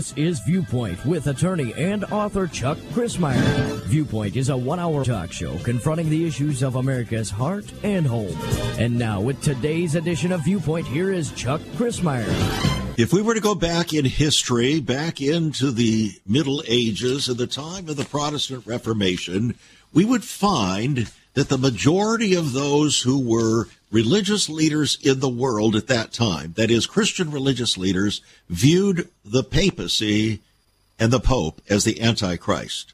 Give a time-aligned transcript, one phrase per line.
[0.00, 3.82] This is Viewpoint with attorney and author Chuck Crismier.
[3.82, 8.34] Viewpoint is a one hour talk show confronting the issues of America's heart and home.
[8.78, 12.24] And now, with today's edition of Viewpoint, here is Chuck Crismier.
[12.98, 17.46] If we were to go back in history, back into the Middle Ages, and the
[17.46, 19.54] time of the Protestant Reformation,
[19.92, 25.74] we would find that the majority of those who were religious leaders in the world
[25.74, 30.40] at that time, that is, Christian religious leaders, viewed the papacy
[30.98, 32.92] and the Pope as the Antichrist.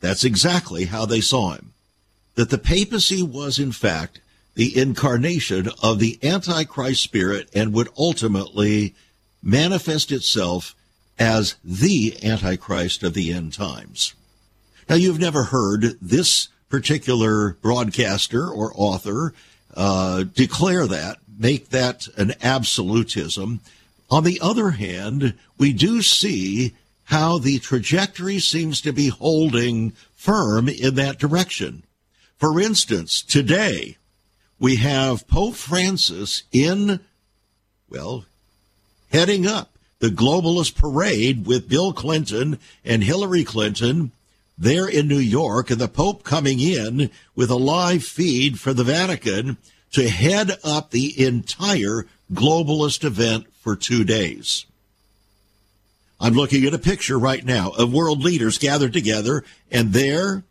[0.00, 1.72] That's exactly how they saw him.
[2.34, 4.20] That the papacy was, in fact,
[4.54, 8.94] the incarnation of the Antichrist spirit and would ultimately
[9.42, 10.74] manifest itself
[11.18, 14.14] as the Antichrist of the end times.
[14.88, 19.34] Now, you've never heard this particular broadcaster or author
[19.74, 23.60] uh, declare that, make that an absolutism.
[24.10, 30.68] On the other hand, we do see how the trajectory seems to be holding firm
[30.68, 31.82] in that direction.
[32.36, 33.96] For instance, today
[34.58, 37.00] we have Pope Francis in,
[37.88, 38.24] well,
[39.12, 44.12] heading up the globalist parade with Bill Clinton and Hillary Clinton
[44.60, 48.84] there in New York and the Pope coming in with a live feed for the
[48.84, 49.56] Vatican
[49.92, 54.66] to head up the entire globalist event for two days.
[56.20, 60.44] I'm looking at a picture right now of world leaders gathered together, and there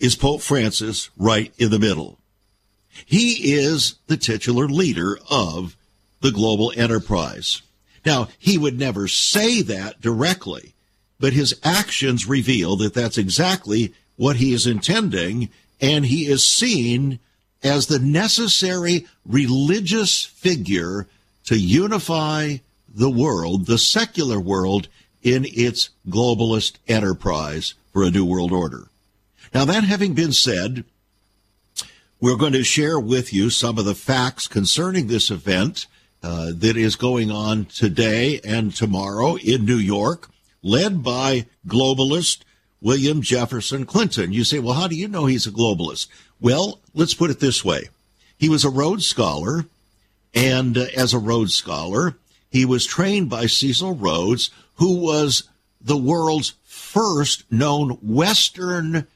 [0.00, 2.18] is Pope Francis right in the middle.
[3.06, 5.76] He is the titular leader of
[6.20, 7.62] the global enterprise.
[8.04, 10.74] Now, he would never say that directly,
[11.22, 15.48] but his actions reveal that that's exactly what he is intending,
[15.80, 17.20] and he is seen
[17.62, 21.06] as the necessary religious figure
[21.44, 22.56] to unify
[22.92, 24.88] the world, the secular world,
[25.22, 28.88] in its globalist enterprise for a new world order.
[29.54, 30.84] Now, that having been said,
[32.20, 35.86] we're going to share with you some of the facts concerning this event
[36.20, 40.28] uh, that is going on today and tomorrow in New York
[40.62, 42.42] led by globalist
[42.80, 44.32] William Jefferson Clinton.
[44.32, 46.08] You say, well, how do you know he's a globalist?
[46.40, 47.88] Well, let's put it this way.
[48.36, 49.66] He was a Rhodes Scholar,
[50.34, 52.16] and uh, as a Rhodes Scholar,
[52.50, 55.44] he was trained by Cecil Rhodes, who was
[55.80, 59.06] the world's first known Western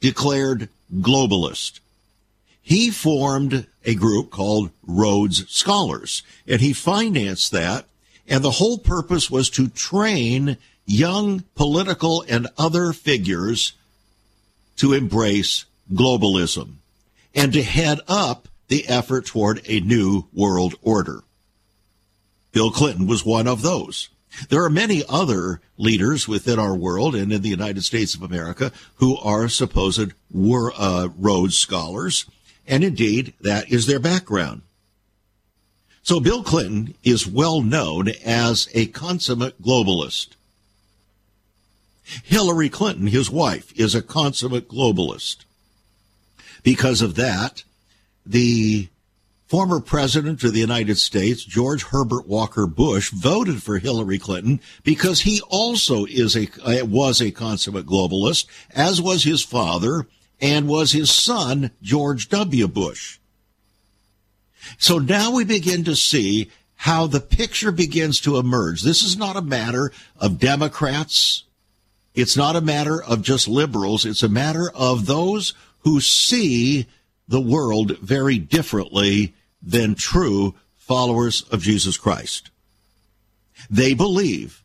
[0.00, 1.80] declared globalist.
[2.62, 7.86] He formed a group called Rhodes Scholars, and he financed that
[8.28, 10.56] and the whole purpose was to train
[10.86, 13.74] young political and other figures
[14.76, 16.74] to embrace globalism
[17.34, 21.22] and to head up the effort toward a new world order.
[22.52, 24.08] Bill Clinton was one of those.
[24.48, 28.72] There are many other leaders within our world and in the United States of America
[28.96, 30.12] who are supposed
[30.78, 32.24] uh, Rhodes scholars,
[32.66, 34.62] and indeed that is their background.
[36.02, 40.28] So Bill Clinton is well known as a consummate globalist.
[42.24, 45.44] Hillary Clinton, his wife, is a consummate globalist.
[46.64, 47.62] Because of that,
[48.26, 48.88] the
[49.46, 55.20] former president of the United States, George Herbert Walker Bush, voted for Hillary Clinton because
[55.20, 60.06] he also is a uh, was a consummate globalist, as was his father
[60.40, 62.66] and was his son George W.
[62.66, 63.18] Bush.
[64.78, 68.82] So now we begin to see how the picture begins to emerge.
[68.82, 71.44] This is not a matter of Democrats.
[72.14, 74.04] It's not a matter of just liberals.
[74.04, 76.86] It's a matter of those who see
[77.28, 82.50] the world very differently than true followers of Jesus Christ.
[83.70, 84.62] They believe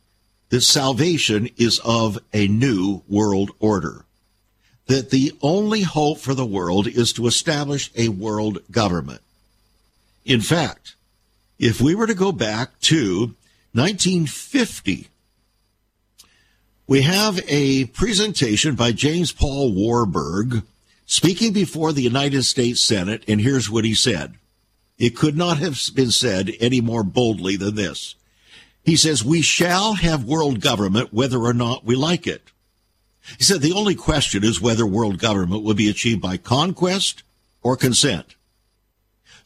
[0.48, 4.04] that salvation is of a new world order.
[4.86, 9.20] That the only hope for the world is to establish a world government.
[10.28, 10.94] In fact,
[11.58, 13.34] if we were to go back to
[13.72, 15.08] 1950,
[16.86, 20.64] we have a presentation by James Paul Warburg
[21.06, 24.34] speaking before the United States Senate, and here's what he said.
[24.98, 28.14] It could not have been said any more boldly than this.
[28.84, 32.50] He says, We shall have world government whether or not we like it.
[33.38, 37.22] He said, The only question is whether world government will be achieved by conquest
[37.62, 38.34] or consent.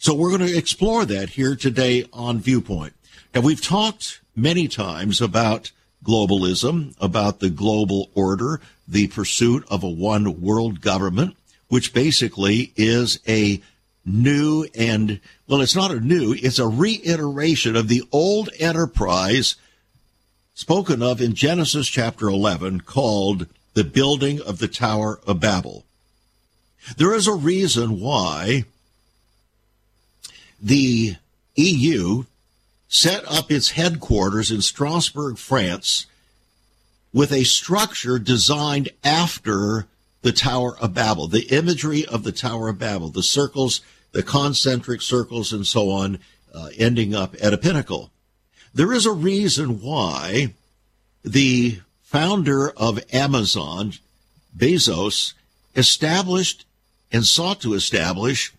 [0.03, 2.93] So we're going to explore that here today on Viewpoint.
[3.33, 5.71] And we've talked many times about
[6.05, 11.37] globalism, about the global order, the pursuit of a one world government,
[11.69, 13.63] which basically is a
[14.05, 19.55] new and, well, it's not a new, it's a reiteration of the old enterprise
[20.53, 25.85] spoken of in Genesis chapter 11 called the building of the Tower of Babel.
[26.97, 28.65] There is a reason why
[30.63, 31.17] the
[31.57, 32.25] EU
[32.89, 36.07] set up its headquarters in Strasbourg, France,
[37.13, 39.87] with a structure designed after
[40.23, 43.81] the Tower of Babel, the imagery of the Tower of Babel, the circles,
[44.13, 46.21] the concentric circles, and so on,
[46.55, 48.11] uh, ending up at a pinnacle.
[48.73, 50.55] There is a reason why
[51.25, 53.95] the founder of Amazon,
[54.57, 55.33] Bezos,
[55.75, 56.65] established
[57.11, 58.53] and sought to establish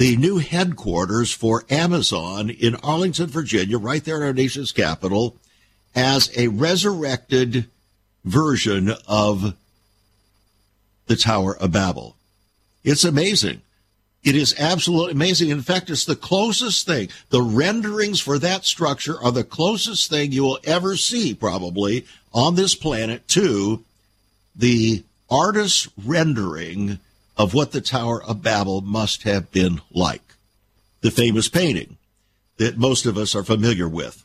[0.00, 5.36] the new headquarters for Amazon in Arlington, Virginia, right there in our nation's capital,
[5.94, 7.66] as a resurrected
[8.24, 9.54] version of
[11.06, 12.16] the Tower of Babel.
[12.82, 13.60] It's amazing.
[14.24, 15.50] It is absolutely amazing.
[15.50, 17.10] In fact, it's the closest thing.
[17.28, 22.54] The renderings for that structure are the closest thing you will ever see, probably, on
[22.54, 23.84] this planet to
[24.56, 27.00] the artist's rendering
[27.40, 30.34] of what the Tower of Babel must have been like.
[31.00, 31.96] The famous painting
[32.58, 34.22] that most of us are familiar with.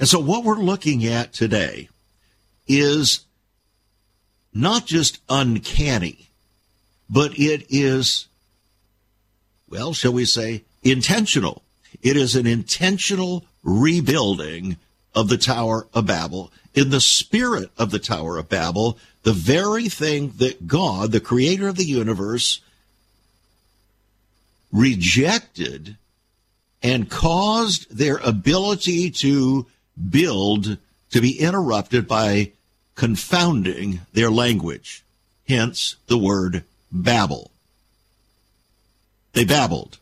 [0.00, 1.88] And so what we're looking at today
[2.66, 3.20] is
[4.52, 6.26] not just uncanny,
[7.08, 8.26] but it is
[9.68, 11.62] well, shall we say, intentional.
[12.02, 14.76] It is an intentional rebuilding
[15.14, 19.88] of the Tower of Babel in the spirit of the Tower of Babel, the very
[19.88, 22.60] thing that God, the creator of the universe,
[24.72, 25.96] rejected
[26.82, 29.66] and caused their ability to
[30.08, 30.78] build
[31.10, 32.52] to be interrupted by
[32.94, 35.04] confounding their language.
[35.48, 37.50] Hence the word Babel.
[39.32, 39.98] They babbled.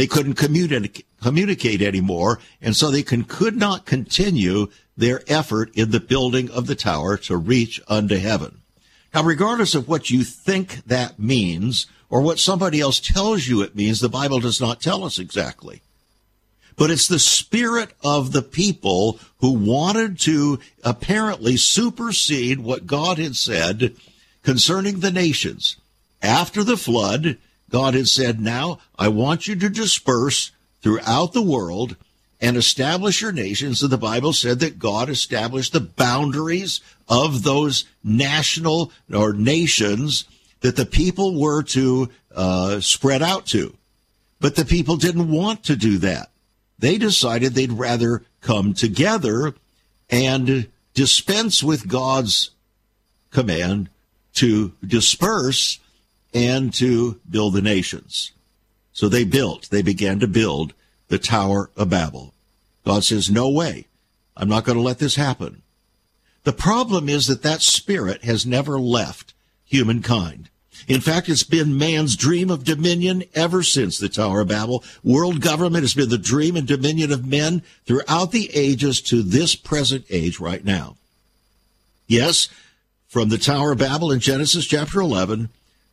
[0.00, 5.90] They couldn't communicate, communicate anymore, and so they can, could not continue their effort in
[5.90, 8.62] the building of the tower to reach unto heaven.
[9.12, 13.76] Now, regardless of what you think that means, or what somebody else tells you it
[13.76, 15.82] means, the Bible does not tell us exactly.
[16.78, 23.36] But it's the spirit of the people who wanted to apparently supersede what God had
[23.36, 23.94] said
[24.42, 25.76] concerning the nations.
[26.22, 27.36] After the flood,
[27.70, 30.50] God had said, now I want you to disperse
[30.82, 31.96] throughout the world
[32.40, 33.82] and establish your nations.
[33.82, 40.24] And the Bible said that God established the boundaries of those national or nations
[40.60, 43.76] that the people were to uh, spread out to.
[44.40, 46.30] But the people didn't want to do that.
[46.78, 49.54] They decided they'd rather come together
[50.08, 52.50] and dispense with God's
[53.30, 53.90] command
[54.34, 55.78] to disperse
[56.32, 58.32] and to build the nations.
[58.92, 60.74] So they built, they began to build
[61.08, 62.34] the Tower of Babel.
[62.84, 63.86] God says, no way.
[64.36, 65.62] I'm not going to let this happen.
[66.44, 69.34] The problem is that that spirit has never left
[69.64, 70.48] humankind.
[70.88, 74.82] In fact, it's been man's dream of dominion ever since the Tower of Babel.
[75.04, 79.54] World government has been the dream and dominion of men throughout the ages to this
[79.54, 80.96] present age right now.
[82.06, 82.48] Yes,
[83.08, 85.50] from the Tower of Babel in Genesis chapter 11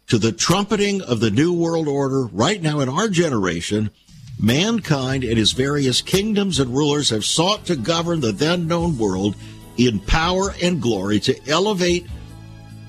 [0.07, 3.91] to the trumpeting of the New World Order right now in our generation,
[4.39, 9.35] mankind and his various kingdoms and rulers have sought to govern the then known world
[9.75, 12.07] in power and glory to elevate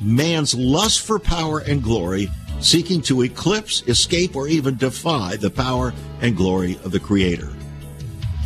[0.01, 2.29] man's lust for power and glory,
[2.61, 7.53] seeking to eclipse, escape, or even defy the power and glory of the Creator.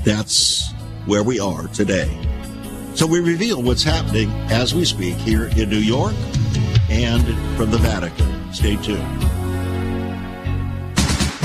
[0.04, 0.72] That's
[1.04, 2.10] where we are today.
[2.94, 6.14] So we reveal what's happening as we speak here in New York
[6.88, 7.22] and
[7.56, 8.41] from the Vatican.
[8.52, 9.31] Stay tuned.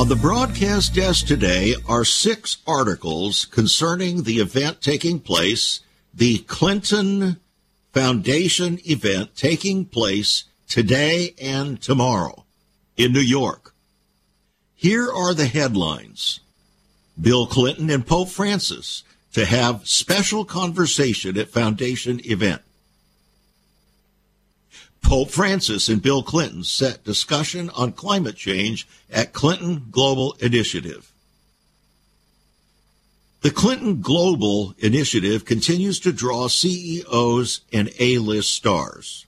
[0.00, 5.80] On the broadcast desk today are six articles concerning the event taking place,
[6.14, 7.36] the Clinton
[7.92, 12.46] Foundation event taking place today and tomorrow
[12.96, 13.74] in New York.
[14.74, 16.40] Here are the headlines.
[17.20, 19.02] Bill Clinton and Pope Francis
[19.34, 22.62] to have special conversation at foundation event.
[25.02, 31.12] Pope Francis and Bill Clinton set discussion on climate change at Clinton Global Initiative.
[33.42, 39.24] The Clinton Global Initiative continues to draw CEOs and A list stars.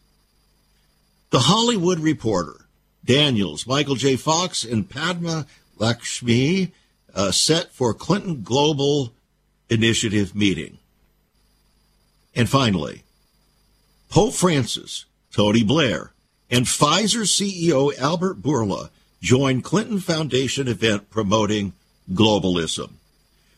[1.31, 2.67] The Hollywood Reporter,
[3.05, 4.17] Daniels, Michael J.
[4.17, 5.47] Fox, and Padma
[5.79, 6.73] Lakshmi
[7.15, 9.13] uh, set for Clinton Global
[9.71, 10.77] Initiative meeting.
[12.35, 13.05] And finally,
[14.11, 16.13] Pope Francis, Tony Blair,
[16.51, 18.91] and Pfizer CEO Albert Bourla
[19.23, 21.73] joined Clinton Foundation event promoting
[22.13, 22.91] globalism.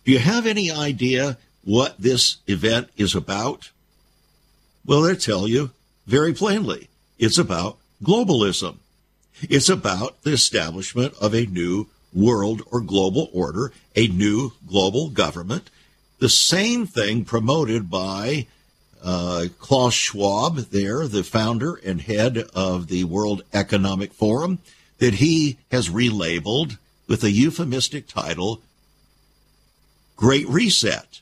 [0.04, 3.70] Do you have any idea what this event is about?
[4.84, 5.70] Well, they tell you
[6.06, 6.88] very plainly.
[7.18, 8.76] It's about globalism.
[9.42, 15.70] It's about the establishment of a new world or global order, a new global government.
[16.18, 18.46] The same thing promoted by
[19.04, 24.58] uh, Klaus Schwab, there, the founder and head of the World Economic Forum,
[24.98, 28.62] that he has relabeled with a euphemistic title
[30.16, 31.20] Great Reset.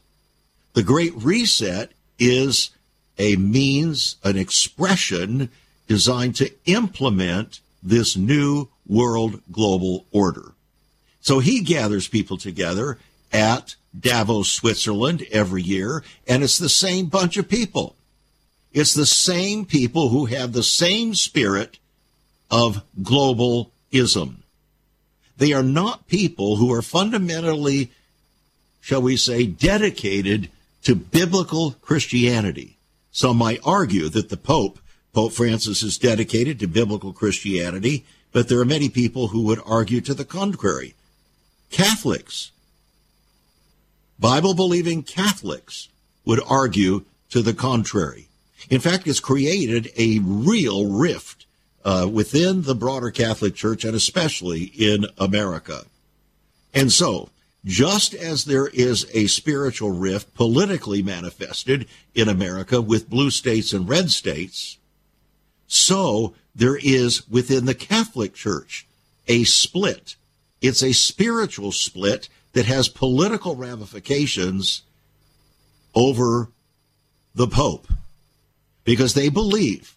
[0.74, 2.70] The Great Reset is
[3.18, 5.50] a means, an expression
[5.88, 10.52] designed to implement this new world global order.
[11.20, 12.98] So he gathers people together
[13.32, 17.96] at Davos, Switzerland every year, and it's the same bunch of people.
[18.72, 21.78] It's the same people who have the same spirit
[22.50, 24.36] of globalism.
[25.36, 27.90] They are not people who are fundamentally
[28.82, 30.50] shall we say, dedicated
[30.82, 32.76] to biblical Christianity.
[33.12, 34.80] Some might argue that the Pope,
[35.14, 40.00] Pope Francis, is dedicated to biblical Christianity, but there are many people who would argue
[40.02, 40.94] to the contrary.
[41.70, 42.50] Catholics,
[44.18, 45.88] Bible believing Catholics,
[46.24, 48.28] would argue to the contrary.
[48.70, 51.46] In fact, it's created a real rift
[51.84, 55.84] uh, within the broader Catholic Church and especially in America.
[56.72, 57.30] And so,
[57.64, 63.88] just as there is a spiritual rift politically manifested in America with blue states and
[63.88, 64.78] red states,
[65.66, 68.86] so there is within the Catholic Church
[69.28, 70.16] a split.
[70.60, 74.82] It's a spiritual split that has political ramifications
[75.94, 76.48] over
[77.34, 77.86] the Pope
[78.84, 79.96] because they believe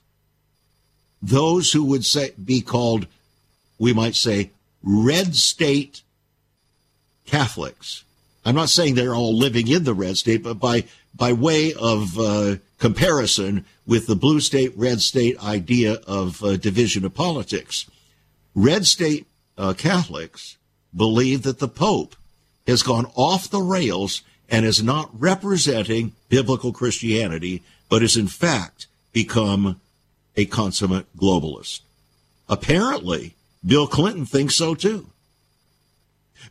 [1.22, 3.08] those who would say be called,
[3.80, 4.52] we might say,
[4.84, 6.02] red state
[7.26, 8.04] Catholics.
[8.46, 10.86] I'm not saying they're all living in the red state, but by
[11.16, 17.06] by way of uh, comparison with the blue state red state idea of uh, division
[17.06, 17.90] of politics,
[18.54, 19.26] red state
[19.58, 20.58] uh, Catholics
[20.96, 22.16] believe that the Pope
[22.68, 28.88] has gone off the rails and is not representing biblical Christianity, but is in fact
[29.12, 29.80] become
[30.36, 31.82] a consummate globalist.
[32.48, 35.10] Apparently, Bill Clinton thinks so too.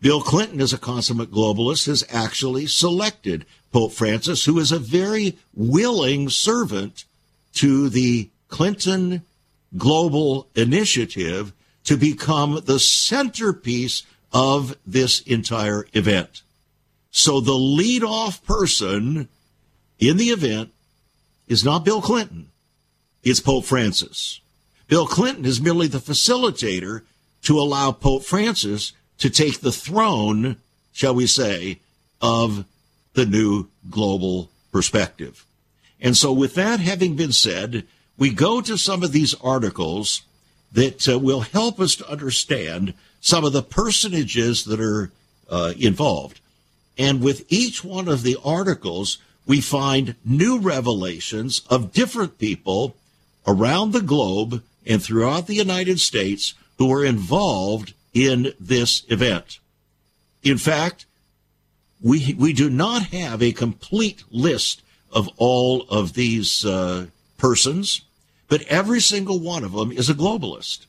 [0.00, 5.36] Bill Clinton, is a consummate globalist, has actually selected Pope Francis, who is a very
[5.54, 7.04] willing servant
[7.54, 9.22] to the Clinton
[9.76, 11.52] Global Initiative
[11.84, 14.02] to become the centerpiece
[14.34, 16.42] of this entire event.
[17.12, 19.28] So the lead off person
[20.00, 20.72] in the event
[21.46, 22.48] is not Bill Clinton,
[23.22, 24.40] it's Pope Francis.
[24.88, 27.02] Bill Clinton is merely the facilitator
[27.42, 30.56] to allow Pope Francis to take the throne,
[30.92, 31.78] shall we say,
[32.20, 32.66] of
[33.14, 35.46] the new global perspective.
[36.00, 37.86] And so, with that having been said,
[38.18, 40.22] we go to some of these articles
[40.72, 45.10] that uh, will help us to understand some of the personages that are
[45.48, 46.40] uh, involved.
[46.98, 49.16] And with each one of the articles,
[49.46, 52.94] we find new revelations of different people
[53.46, 59.58] around the globe and throughout the United States who are involved in this event.
[60.42, 61.06] In fact,
[62.02, 67.06] we, we do not have a complete list of all of these uh,
[67.38, 68.02] persons,
[68.48, 70.84] but every single one of them is a globalist.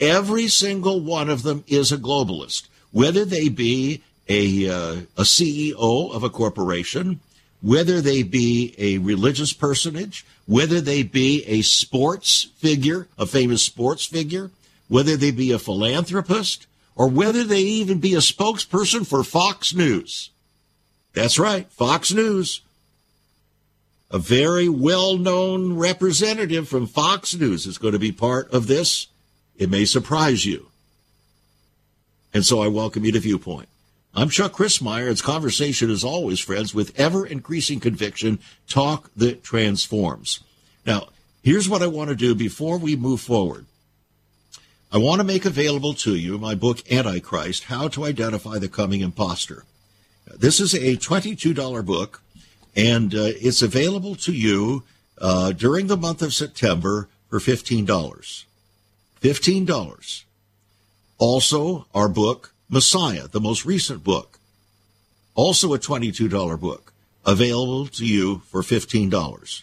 [0.00, 6.12] Every single one of them is a globalist, whether they be a, uh, a CEO
[6.14, 7.20] of a corporation,
[7.60, 14.04] whether they be a religious personage, whether they be a sports figure, a famous sports
[14.04, 14.50] figure,
[14.88, 20.30] whether they be a philanthropist or whether they even be a spokesperson for Fox News.
[21.12, 22.60] That's right, Fox News.
[24.10, 29.08] A very well known representative from Fox News is going to be part of this.
[29.56, 30.68] It may surprise you.
[32.32, 33.68] And so I welcome you to Viewpoint.
[34.14, 35.08] I'm Chuck Crismier.
[35.08, 40.40] It's conversation, as always, friends, with ever increasing conviction, talk that transforms.
[40.84, 41.08] Now,
[41.42, 43.66] here's what I want to do before we move forward.
[44.92, 49.00] I want to make available to you my book, Antichrist How to Identify the Coming
[49.00, 49.64] Imposter.
[50.26, 52.22] This is a $22 book,
[52.76, 54.84] and uh, it's available to you
[55.18, 58.44] uh, during the month of September for $15.
[59.24, 60.24] $15.
[61.16, 64.38] Also, our book, Messiah, the most recent book,
[65.34, 66.92] also a $22 book,
[67.24, 69.62] available to you for $15.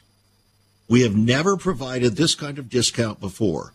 [0.90, 3.74] We have never provided this kind of discount before.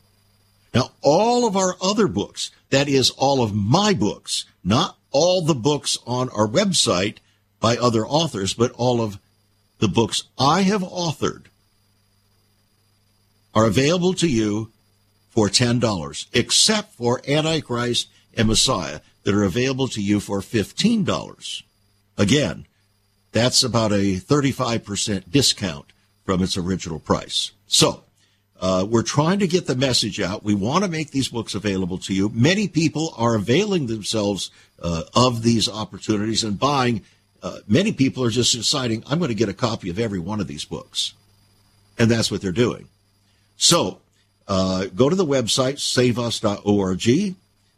[0.75, 5.55] Now, all of our other books, that is, all of my books, not all the
[5.55, 7.19] books on our website
[7.61, 9.21] by other authors, but all of
[9.79, 11.45] the books I have authored
[13.55, 14.73] are available to you
[15.37, 21.63] for $10, except for Antichrist and Messiah that are available to you for $15.
[22.17, 22.67] Again,
[23.33, 25.93] that's about a 35% discount
[26.25, 27.53] from its original price.
[27.67, 28.05] So,
[28.63, 30.43] uh, we're trying to get the message out.
[30.43, 32.31] We want to make these books available to you.
[32.31, 34.51] Many people are availing themselves
[34.81, 37.03] uh, of these opportunities and buying.
[37.43, 40.41] Uh, many people are just deciding, I'm going to get a copy of every one
[40.41, 41.13] of these books.
[41.99, 42.89] And that's what they're doing.
[43.59, 44.01] So
[44.49, 47.37] uh, go to the website, saveus.org,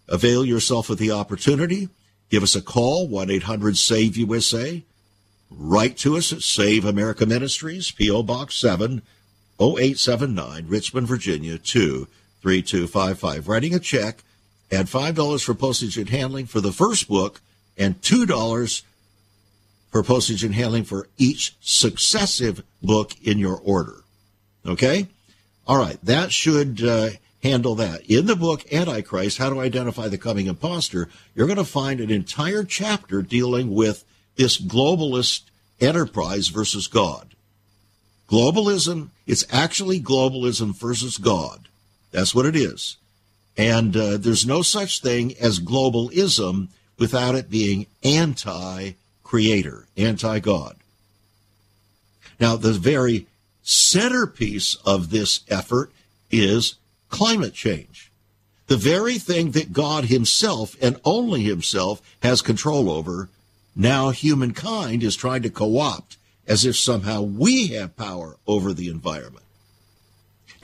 [0.09, 1.89] avail yourself of the opportunity.
[2.31, 4.83] Give us a call, 1 800 SAVE USA.
[5.51, 8.23] Write to us at Save America Ministries, P.O.
[8.23, 9.01] Box 7,
[9.61, 13.49] 0879, Richmond, Virginia 23255.
[13.49, 14.23] Writing a check,
[14.71, 17.41] add $5 for postage and handling for the first book,
[17.79, 18.83] and $2
[19.91, 24.03] for postage and handling for each successive book in your order.
[24.67, 25.07] Okay?
[25.69, 27.11] All right, that should uh,
[27.43, 28.07] handle that.
[28.07, 32.11] In the book Antichrist, How to Identify the Coming Imposter, you're going to find an
[32.11, 34.03] entire chapter dealing with
[34.37, 35.43] this globalist
[35.79, 37.35] enterprise versus God.
[38.31, 41.69] Globalism, it's actually globalism versus God.
[42.13, 42.97] That's what it is.
[43.59, 50.76] And uh, there's no such thing as globalism without it being anti creator, anti God.
[52.41, 53.26] Now, the very
[53.69, 55.93] centerpiece of this effort
[56.31, 56.76] is
[57.11, 58.11] climate change.
[58.67, 63.28] The very thing that God Himself and only Himself has control over,
[63.76, 68.89] now humankind is trying to co opt as if somehow we have power over the
[68.89, 69.45] environment.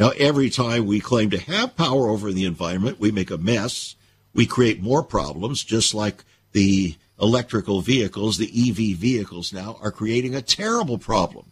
[0.00, 3.96] Now, every time we claim to have power over the environment, we make a mess.
[4.32, 10.34] We create more problems, just like the electrical vehicles, the EV vehicles now are creating
[10.34, 11.44] a terrible problem.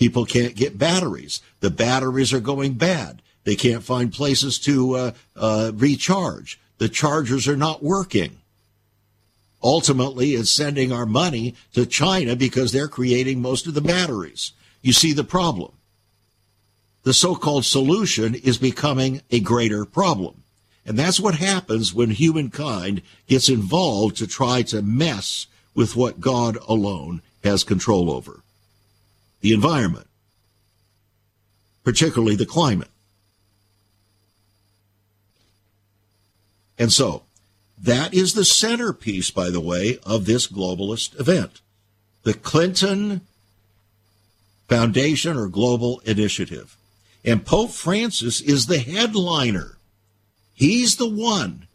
[0.00, 1.42] People can't get batteries.
[1.60, 3.20] The batteries are going bad.
[3.44, 6.58] They can't find places to uh, uh, recharge.
[6.78, 8.38] The chargers are not working.
[9.62, 14.52] Ultimately, it's sending our money to China because they're creating most of the batteries.
[14.80, 15.72] You see the problem.
[17.02, 20.44] The so called solution is becoming a greater problem.
[20.86, 26.56] And that's what happens when humankind gets involved to try to mess with what God
[26.66, 28.42] alone has control over
[29.40, 30.06] the environment,
[31.84, 32.90] particularly the climate.
[36.78, 37.24] And so,
[37.82, 41.60] that is the centerpiece, by the way, of this globalist event.
[42.22, 43.22] The Clinton
[44.68, 46.76] Foundation or Global Initiative.
[47.24, 49.76] And Pope Francis is the headliner.
[50.54, 51.66] He's the one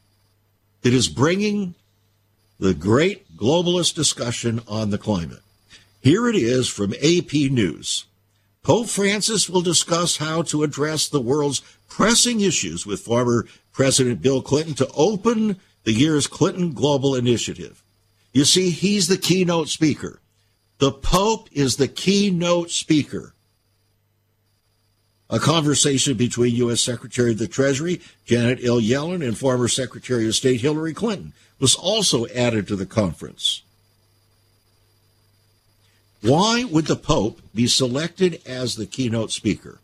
[0.81, 1.75] that is bringing
[2.59, 5.41] the great globalist discussion on the climate.
[6.05, 8.05] Here it is from AP News.
[8.61, 14.43] Pope Francis will discuss how to address the world's pressing issues with former President Bill
[14.43, 17.81] Clinton to open the year's Clinton Global Initiative.
[18.33, 20.19] You see, he's the keynote speaker.
[20.77, 23.33] The Pope is the keynote speaker.
[25.31, 26.81] A conversation between U.S.
[26.81, 28.79] Secretary of the Treasury Janet L.
[28.79, 33.63] Yellen and former Secretary of State Hillary Clinton was also added to the conference.
[36.25, 39.77] Why would the Pope be selected as the keynote speaker?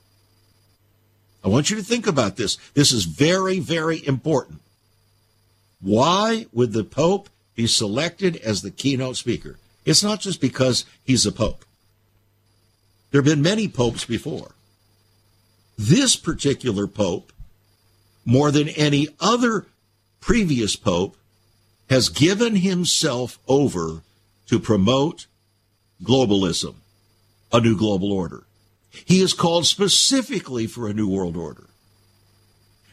[1.44, 2.58] I want you to think about this.
[2.74, 4.62] This is very, very important.
[5.82, 9.60] Why would the Pope be selected as the keynote speaker?
[9.86, 11.64] It's not just because he's a Pope.
[13.12, 14.52] There have been many popes before.
[15.78, 17.32] This particular Pope,
[18.26, 19.68] more than any other
[20.20, 21.18] previous Pope,
[21.88, 24.02] has given himself over
[24.48, 25.28] to promote
[26.04, 26.76] globalism,
[27.52, 28.44] a new global order.
[28.90, 31.68] He is called specifically for a new world order.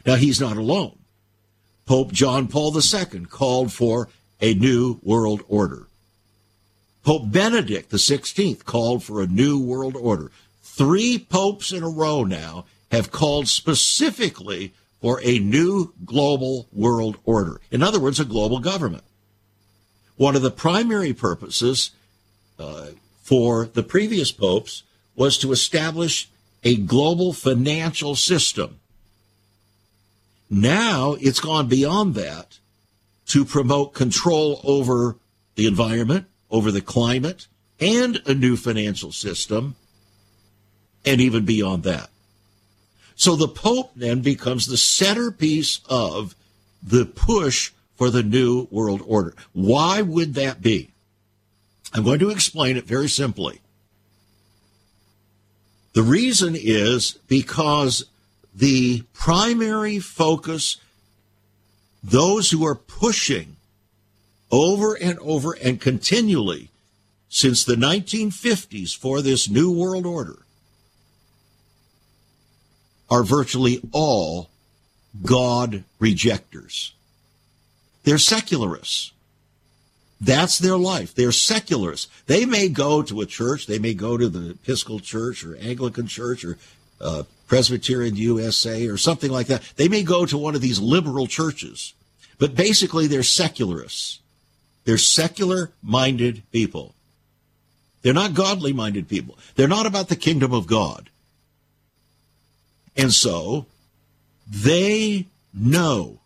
[0.05, 0.97] Now, he's not alone.
[1.85, 5.87] Pope John Paul II called for a new world order.
[7.03, 10.31] Pope Benedict XVI called for a new world order.
[10.61, 17.59] Three popes in a row now have called specifically for a new global world order.
[17.71, 19.03] In other words, a global government.
[20.15, 21.91] one of the primary purposes
[22.59, 22.87] Uh,
[23.23, 24.83] for the previous popes
[25.15, 26.29] was to establish
[26.63, 28.79] a global financial system.
[30.49, 32.59] Now it's gone beyond that
[33.27, 35.17] to promote control over
[35.55, 37.47] the environment, over the climate,
[37.79, 39.75] and a new financial system,
[41.05, 42.09] and even beyond that.
[43.15, 46.35] So the Pope then becomes the centerpiece of
[46.81, 49.33] the push for the new world order.
[49.53, 50.91] Why would that be?
[51.93, 53.61] I'm going to explain it very simply.
[55.93, 58.05] The reason is because
[58.53, 60.77] the primary focus,
[62.03, 63.55] those who are pushing
[64.51, 66.69] over and over and continually
[67.27, 70.39] since the 1950s for this new world order,
[73.09, 74.49] are virtually all
[75.23, 76.93] God rejectors.
[78.03, 79.11] They're secularists.
[80.21, 81.15] That's their life.
[81.15, 82.07] They're secularists.
[82.25, 86.07] They may go to a church, they may go to the Episcopal Church or Anglican
[86.07, 86.57] Church or
[86.99, 89.63] uh, Presbyterian USA or something like that.
[89.75, 91.93] They may go to one of these liberal churches,
[92.37, 94.19] but basically they're secularists.
[94.85, 96.93] They're secular minded people.
[98.01, 99.37] They're not godly minded people.
[99.55, 101.09] They're not about the kingdom of God.
[102.95, 103.65] And so
[104.49, 106.19] they know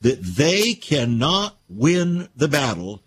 [0.00, 3.00] that they cannot win the battle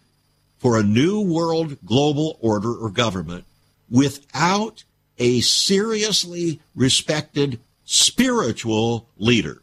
[0.57, 3.45] for a new world global order or government
[3.89, 4.83] without
[5.17, 9.61] a seriously respected spiritual leader.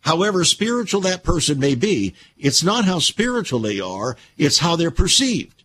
[0.00, 4.90] However spiritual that person may be, it's not how spiritual they are, it's how they're
[4.90, 5.62] perceived.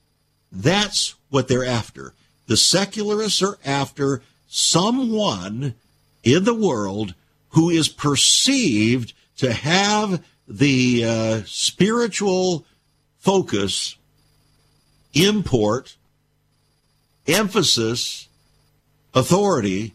[0.51, 2.13] That's what they're after.
[2.45, 5.73] The secularists are after someone
[6.23, 7.15] in the world
[7.49, 12.65] who is perceived to have the uh, spiritual
[13.17, 13.97] focus,
[15.13, 15.97] import,
[17.27, 18.27] emphasis,
[19.13, 19.93] authority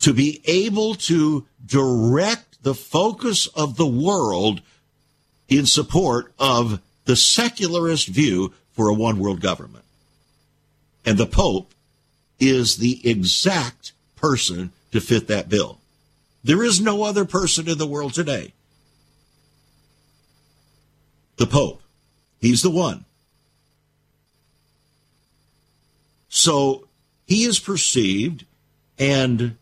[0.00, 4.60] to be able to direct the focus of the world
[5.48, 9.84] in support of the secularist view for a one world government.
[11.04, 11.74] And the Pope
[12.38, 15.78] is the exact person to fit that bill.
[16.44, 18.52] There is no other person in the world today.
[21.40, 21.80] The Pope.
[22.38, 23.06] He's the one.
[26.28, 26.86] So
[27.24, 28.44] he is perceived
[28.98, 29.56] and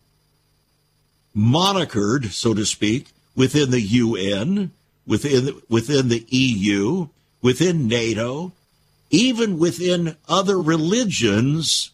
[1.33, 4.71] monikered, so to speak, within the UN,
[5.07, 7.07] within, within the EU,
[7.41, 8.51] within NATO,
[9.09, 11.91] even within other religions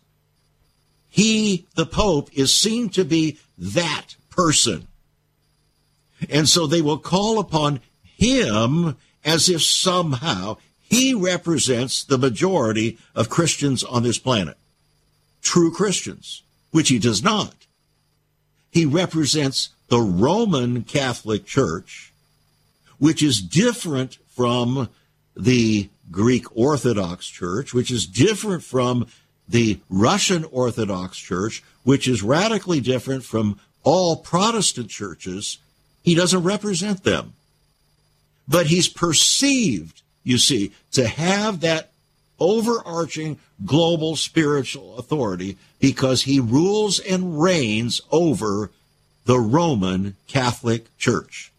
[1.11, 4.87] he, the Pope, is seen to be that person.
[6.27, 8.95] And so they will call upon him
[9.25, 14.55] as if somehow he represents the majority of Christians on this planet.
[15.41, 17.55] True Christians, which he does not.
[18.71, 22.13] He represents the Roman Catholic Church,
[22.99, 24.89] which is different from
[25.35, 29.07] the Greek Orthodox Church, which is different from
[29.47, 35.59] the Russian Orthodox Church, which is radically different from all Protestant churches,
[36.03, 37.33] he doesn't represent them.
[38.47, 41.91] But he's perceived, you see, to have that
[42.39, 48.71] overarching global spiritual authority because he rules and reigns over
[49.25, 51.51] the Roman Catholic Church.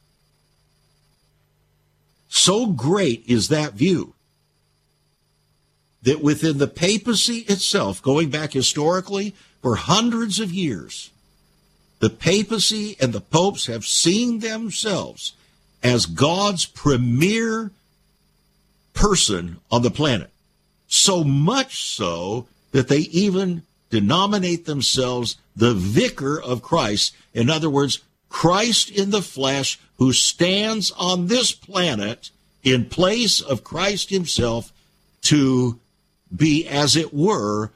[2.28, 4.14] So great is that view
[6.02, 11.10] that within the papacy itself, going back historically for hundreds of years,
[11.98, 15.32] the papacy and the popes have seen themselves
[15.86, 17.70] as God's premier
[18.92, 20.30] person on the planet.
[20.88, 27.14] So much so that they even denominate themselves the vicar of Christ.
[27.32, 32.30] In other words, Christ in the flesh who stands on this planet
[32.64, 34.72] in place of Christ himself
[35.22, 35.78] to
[36.34, 37.70] be, as it were,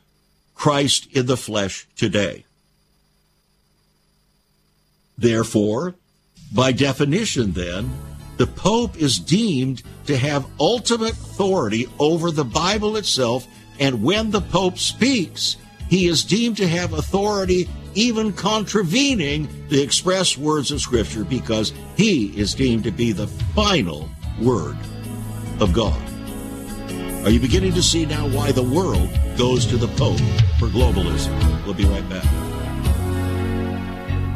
[0.56, 2.44] Christ in the flesh today.
[5.16, 5.94] Therefore,
[6.52, 7.90] by definition, then,
[8.36, 13.46] the Pope is deemed to have ultimate authority over the Bible itself,
[13.78, 15.56] and when the Pope speaks,
[15.88, 22.26] he is deemed to have authority even contravening the express words of Scripture because he
[22.38, 24.08] is deemed to be the final
[24.40, 24.76] word
[25.60, 26.00] of God.
[27.24, 30.20] Are you beginning to see now why the world goes to the Pope
[30.58, 31.64] for globalism?
[31.64, 32.49] We'll be right back.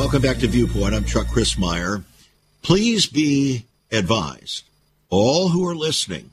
[0.00, 0.94] Welcome back to Viewpoint.
[0.94, 2.04] I'm Chuck Crismier.
[2.62, 4.64] Please be advised,
[5.10, 6.30] all who are listening,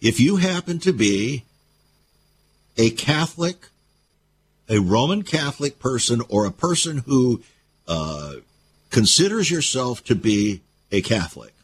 [0.00, 1.44] if you happen to be
[2.76, 3.68] a Catholic,
[4.68, 7.40] a Roman Catholic person, or a person who
[7.86, 8.32] uh,
[8.90, 11.54] considers yourself to be a Catholic,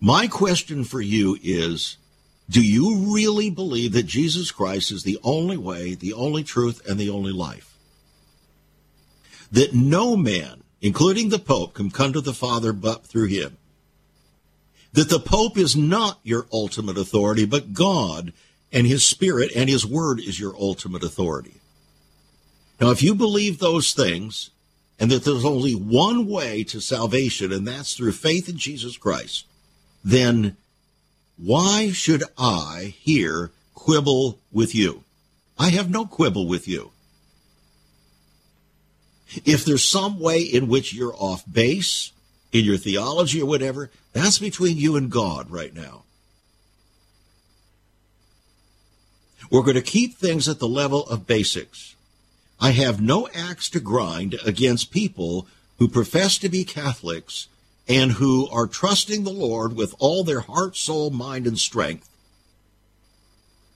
[0.00, 1.98] my question for you is
[2.50, 6.98] Do you really believe that Jesus Christ is the only way, the only truth, and
[6.98, 7.69] the only life?
[9.50, 13.56] That no man, including the Pope, can come to the Father but through him.
[14.92, 18.32] That the Pope is not your ultimate authority, but God
[18.72, 21.54] and his Spirit and his Word is your ultimate authority.
[22.80, 24.50] Now, if you believe those things,
[24.98, 29.46] and that there's only one way to salvation, and that's through faith in Jesus Christ,
[30.04, 30.56] then
[31.36, 35.04] why should I here quibble with you?
[35.58, 36.90] I have no quibble with you.
[39.44, 42.12] If there's some way in which you're off base
[42.52, 46.02] in your theology or whatever, that's between you and God right now.
[49.50, 51.96] We're going to keep things at the level of basics.
[52.60, 55.46] I have no axe to grind against people
[55.78, 57.48] who profess to be Catholics
[57.88, 62.08] and who are trusting the Lord with all their heart, soul, mind, and strength,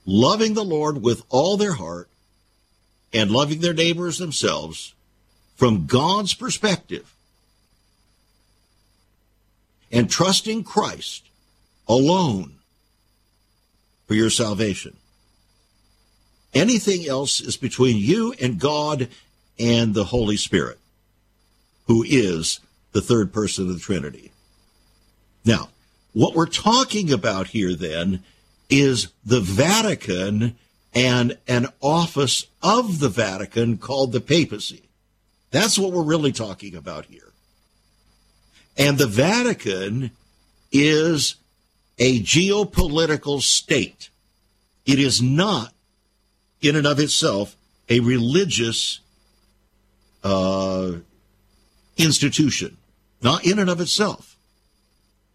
[0.07, 2.09] loving the Lord with all their heart,
[3.13, 4.95] and loving their neighbors themselves
[5.57, 7.15] from God's perspective
[9.91, 11.29] and trusting Christ
[11.89, 12.55] alone
[14.07, 14.97] for your salvation.
[16.53, 19.09] Anything else is between you and God
[19.59, 20.79] and the Holy Spirit,
[21.87, 22.61] who is
[22.93, 24.33] the third person of the Trinity.
[25.45, 25.69] Now,
[26.13, 28.23] what we're talking about here then
[28.71, 30.57] is the Vatican
[30.95, 34.83] and an office of the Vatican called the papacy.
[35.55, 37.33] That's what we're really talking about here.
[38.77, 40.11] And the Vatican
[40.73, 41.37] is
[41.97, 44.11] a geopolitical state.
[44.85, 45.73] It is not,
[46.61, 47.55] in and of itself,
[47.89, 48.99] a religious
[50.25, 50.95] uh,
[51.97, 52.77] institution.
[53.23, 54.37] Not in and of itself.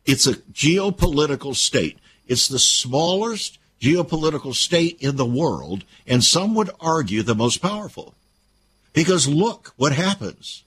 [0.05, 1.97] It's a geopolitical state.
[2.27, 8.15] It's the smallest geopolitical state in the world, and some would argue the most powerful.
[8.93, 10.63] Because look what happens.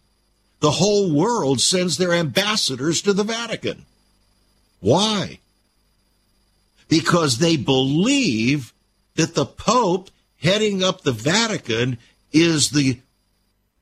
[0.60, 3.84] The whole world sends their ambassadors to the Vatican.
[4.80, 5.40] Why?
[6.88, 8.72] Because they believe
[9.16, 11.98] that the Pope heading up the Vatican
[12.32, 13.00] is the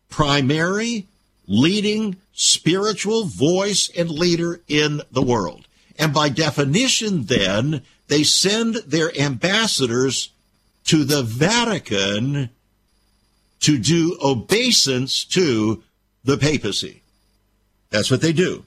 [0.08, 1.06] primary
[1.46, 5.66] leading spiritual voice and leader in the world.
[5.98, 10.30] And by definition, then, they send their ambassadors
[10.84, 12.50] to the Vatican
[13.60, 15.82] to do obeisance to
[16.24, 17.02] the papacy.
[17.90, 18.64] That's what they do.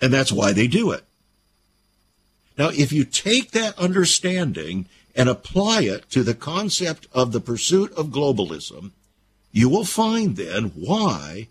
[0.00, 1.04] And that's why they do it.
[2.58, 7.92] Now, if you take that understanding and apply it to the concept of the pursuit
[7.92, 8.90] of globalism,
[9.52, 11.48] you will find then why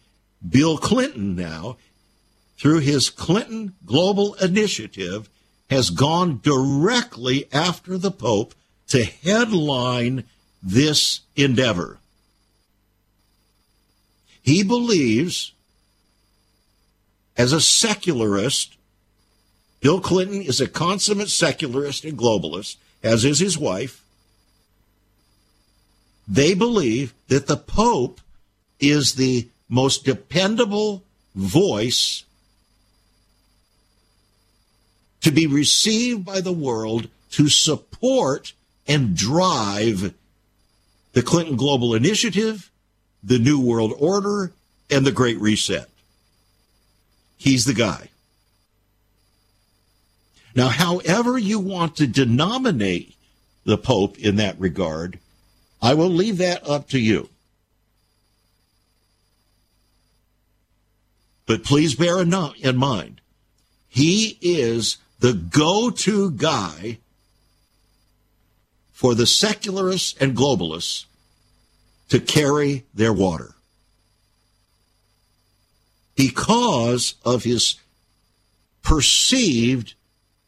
[0.47, 1.77] Bill Clinton now,
[2.57, 5.29] through his Clinton Global Initiative,
[5.69, 8.53] has gone directly after the Pope
[8.87, 10.25] to headline
[10.63, 11.99] this endeavor.
[14.41, 15.51] He believes,
[17.37, 18.77] as a secularist,
[19.81, 24.03] Bill Clinton is a consummate secularist and globalist, as is his wife.
[26.27, 28.21] They believe that the Pope
[28.79, 31.03] is the most dependable
[31.35, 32.23] voice
[35.21, 38.53] to be received by the world to support
[38.87, 40.13] and drive
[41.13, 42.69] the Clinton Global Initiative,
[43.23, 44.51] the New World Order,
[44.89, 45.89] and the Great Reset.
[47.37, 48.09] He's the guy.
[50.55, 53.15] Now, however you want to denominate
[53.63, 55.19] the Pope in that regard,
[55.81, 57.29] I will leave that up to you.
[61.45, 63.21] But please bear in mind,
[63.89, 66.99] he is the go to guy
[69.03, 71.07] for the secularists and globalists
[72.07, 73.53] to carry their water
[76.15, 77.75] because of his
[78.81, 79.93] perceived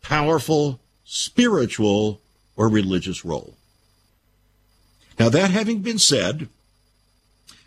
[0.02, 2.22] powerful spiritual
[2.56, 3.56] or religious role.
[5.20, 6.48] Now, that having been said,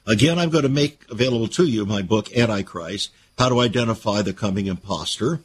[0.06, 4.32] again, I'm going to make available to you my book, Antichrist How to Identify the
[4.32, 5.40] Coming Imposter.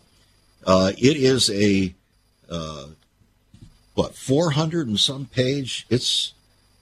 [0.65, 1.93] Uh, it is a,
[2.49, 2.85] uh,
[3.93, 5.85] what, 400 and some page?
[5.89, 6.33] It's,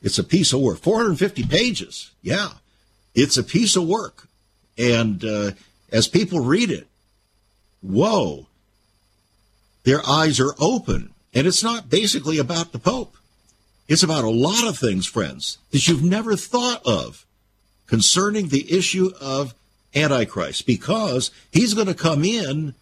[0.01, 0.79] it's a piece of work.
[0.79, 2.11] 450 pages.
[2.21, 2.49] Yeah.
[3.13, 4.27] It's a piece of work.
[4.77, 5.51] And uh,
[5.91, 6.87] as people read it,
[7.81, 8.47] whoa,
[9.83, 11.13] their eyes are open.
[11.33, 13.15] And it's not basically about the Pope.
[13.87, 17.25] It's about a lot of things, friends, that you've never thought of
[17.87, 19.53] concerning the issue of
[19.93, 22.73] Antichrist, because he's going to come in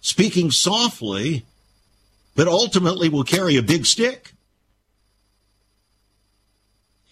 [0.00, 1.44] speaking softly,
[2.36, 4.34] but ultimately will carry a big stick.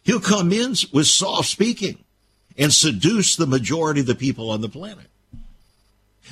[0.04, 2.04] He'll come in with soft speaking
[2.56, 5.06] and seduce the majority of the people on the planet.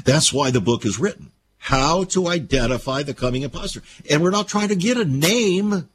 [0.05, 1.33] That's why the book is written.
[1.59, 3.83] How to identify the coming impostor.
[4.11, 5.89] And we're not trying to get a name.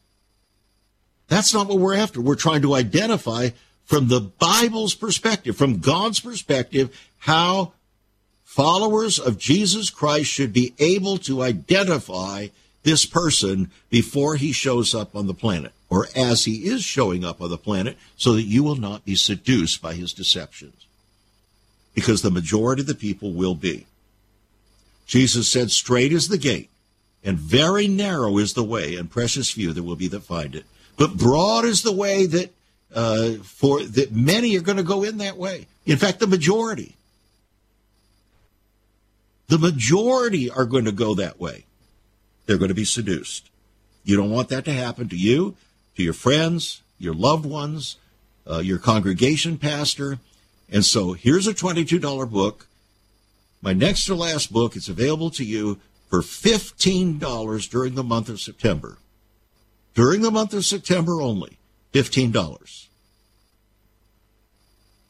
[1.28, 2.20] That's not what we're after.
[2.20, 3.50] We're trying to identify
[3.86, 7.74] from the Bible's perspective, from God's perspective, how
[8.44, 12.48] followers of Jesus Christ should be able to identify
[12.88, 17.42] this person before he shows up on the planet or as he is showing up
[17.42, 20.86] on the planet so that you will not be seduced by his deceptions.
[21.94, 23.88] Because the majority of the people will be.
[25.06, 26.70] Jesus said, Straight is the gate,
[27.26, 30.64] and very narrow is the way, and precious few there will be that find it.
[30.96, 32.54] But broad is the way that
[32.96, 35.68] uh, for that many are going to go in that way.
[35.86, 36.96] In fact, the majority.
[39.50, 41.66] The majority are going to go that way.
[42.48, 43.50] They're going to be seduced.
[44.04, 45.56] You don't want that to happen to you,
[45.96, 47.98] to your friends, your loved ones,
[48.50, 50.18] uh, your congregation pastor.
[50.72, 52.68] And so here's a $22 book.
[53.62, 54.76] My next to last book.
[54.76, 55.80] It's available to you
[56.10, 58.98] for $15 during the month of September.
[59.94, 61.58] During the month of September only,
[61.94, 62.88] $15.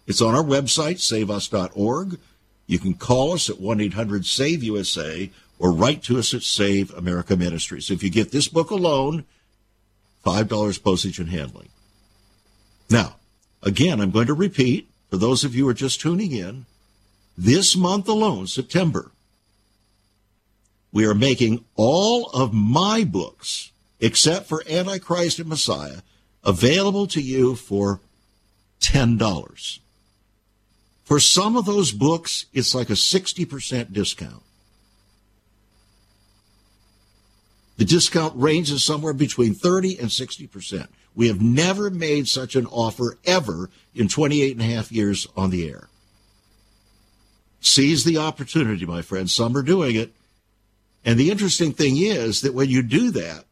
[0.07, 2.17] It's on our website, saveus.org.
[2.65, 6.93] You can call us at 1 800 SAVE USA or write to us at Save
[6.93, 7.89] America Ministries.
[7.89, 9.25] If you get this book alone,
[10.25, 11.69] $5 postage and handling.
[12.89, 13.15] Now,
[13.63, 16.65] again, I'm going to repeat for those of you who are just tuning in
[17.37, 19.11] this month alone, September,
[20.91, 25.97] we are making all of my books, except for Antichrist and Messiah,
[26.43, 27.99] available to you for
[28.81, 29.79] $10.
[31.03, 34.43] For some of those books, it's like a 60% discount.
[37.77, 40.87] The discount ranges somewhere between 30 and 60%.
[41.15, 45.49] We have never made such an offer ever in 28 and a half years on
[45.51, 45.87] the air.
[47.61, 49.33] Seize the opportunity, my friends.
[49.33, 50.11] Some are doing it.
[51.05, 53.45] And the interesting thing is that when you do that,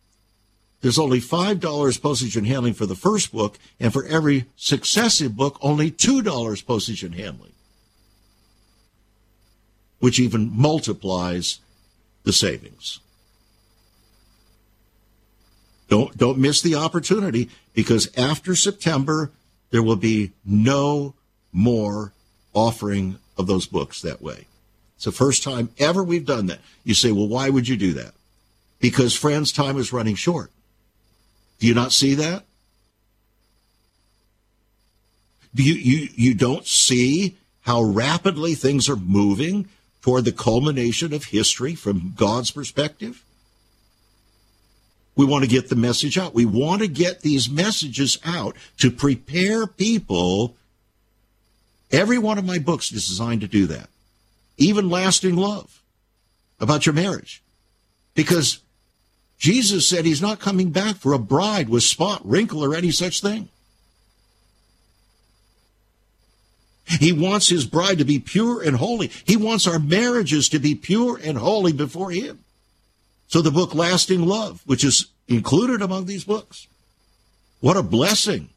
[0.81, 5.57] there's only $5 postage and handling for the first book, and for every successive book,
[5.61, 7.53] only $2 postage and handling,
[9.99, 11.59] which even multiplies
[12.23, 12.99] the savings.
[15.95, 19.31] Don't, don't miss the opportunity because after September,
[19.71, 21.13] there will be no
[21.53, 22.11] more
[22.53, 24.45] offering of those books that way.
[24.97, 26.59] It's the first time ever we've done that.
[26.83, 28.13] You say, well, why would you do that?
[28.81, 30.51] Because, friends, time is running short.
[31.59, 32.43] Do you not see that?
[35.55, 39.69] Do you, you, you don't see how rapidly things are moving
[40.01, 43.23] toward the culmination of history from God's perspective?
[45.15, 46.33] We want to get the message out.
[46.33, 50.55] We want to get these messages out to prepare people.
[51.91, 53.89] Every one of my books is designed to do that.
[54.57, 55.81] Even lasting love
[56.59, 57.41] about your marriage.
[58.13, 58.59] Because
[59.37, 63.21] Jesus said he's not coming back for a bride with spot, wrinkle, or any such
[63.21, 63.49] thing.
[66.87, 69.09] He wants his bride to be pure and holy.
[69.25, 72.44] He wants our marriages to be pure and holy before him.
[73.27, 76.67] So the book Lasting Love, which is included among these books,
[77.59, 78.49] what a blessing.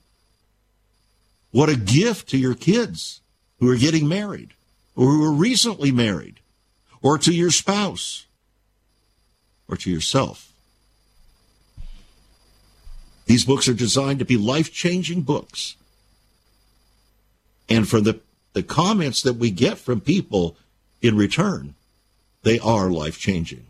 [1.50, 3.20] What a gift to your kids
[3.58, 4.50] who are getting married
[4.94, 6.40] or who are recently married
[7.00, 8.26] or to your spouse
[9.66, 10.52] or to yourself.
[13.24, 15.76] These books are designed to be life changing books.
[17.68, 18.20] And for the,
[18.52, 20.56] the comments that we get from people
[21.00, 21.74] in return,
[22.42, 23.67] they are life changing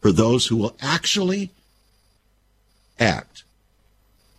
[0.00, 1.50] for those who will actually
[2.98, 3.44] act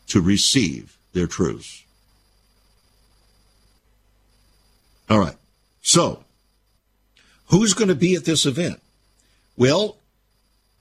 [0.08, 1.84] to receive their truths.
[5.10, 5.36] All right.
[5.82, 6.24] So,
[7.48, 8.80] who's going to be at this event?
[9.58, 9.98] Well,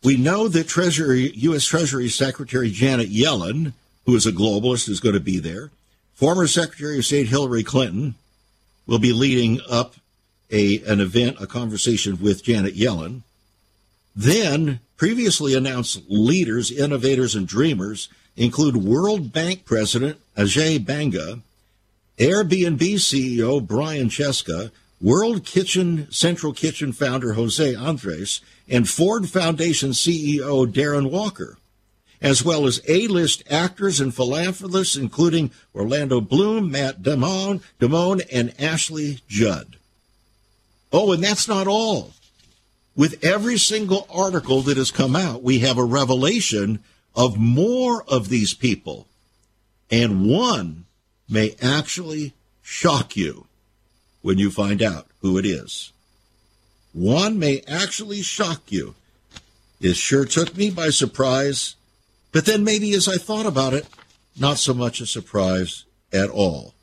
[0.03, 1.64] we know that Treasury, U.S.
[1.64, 3.72] Treasury Secretary Janet Yellen,
[4.07, 5.70] who is a globalist, is going to be there.
[6.14, 8.14] Former Secretary of State Hillary Clinton
[8.87, 9.95] will be leading up
[10.51, 13.22] a, an event, a conversation with Janet Yellen.
[14.19, 21.39] Then, previously announced leaders, innovators, and dreamers include World Bank President Ajay Banga,
[22.19, 30.66] Airbnb CEO Brian Chesky, World Kitchen Central Kitchen founder Jose Andres, and Ford Foundation CEO
[30.66, 31.57] Darren Walker,
[32.21, 39.21] as well as A-list actors and philanthropists including Orlando Bloom, Matt Damon, Damone, and Ashley
[39.29, 39.77] Judd.
[40.93, 42.14] Oh, and that's not all.
[42.99, 46.80] With every single article that has come out, we have a revelation
[47.14, 49.07] of more of these people.
[49.88, 50.84] And one
[51.28, 53.46] may actually shock you
[54.20, 55.92] when you find out who it is.
[56.92, 58.96] One may actually shock you.
[59.80, 61.76] It sure took me by surprise,
[62.32, 63.86] but then maybe as I thought about it,
[64.36, 66.74] not so much a surprise at all.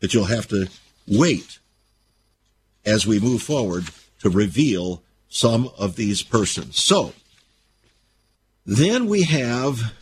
[0.00, 0.68] But you'll have to
[1.06, 1.58] wait
[2.86, 3.90] as we move forward
[4.22, 6.80] to reveal some of these persons.
[6.80, 7.12] So,
[8.64, 9.92] then we have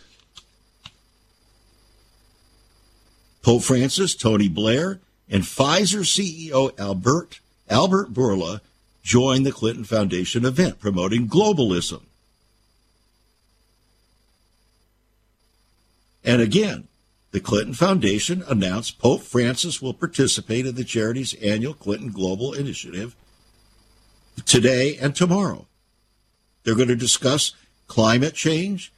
[3.43, 7.41] Pope Francis, Tony Blair, and Pfizer CEO Albert
[7.71, 8.61] Albert Bourla
[9.03, 12.03] joined the Clinton Foundation event promoting globalism.
[16.23, 16.89] And again,
[17.31, 23.14] the Clinton Foundation announced Pope Francis will participate in the charity's annual Clinton Global Initiative
[24.47, 25.66] today and tomorrow.
[26.62, 27.55] They're going to discuss
[27.86, 28.93] climate change,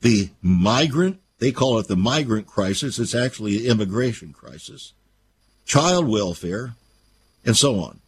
[0.00, 4.92] the migrant, they call it the migrant crisis, it's actually an immigration crisis,
[5.64, 6.74] child welfare,
[7.44, 8.00] and so on.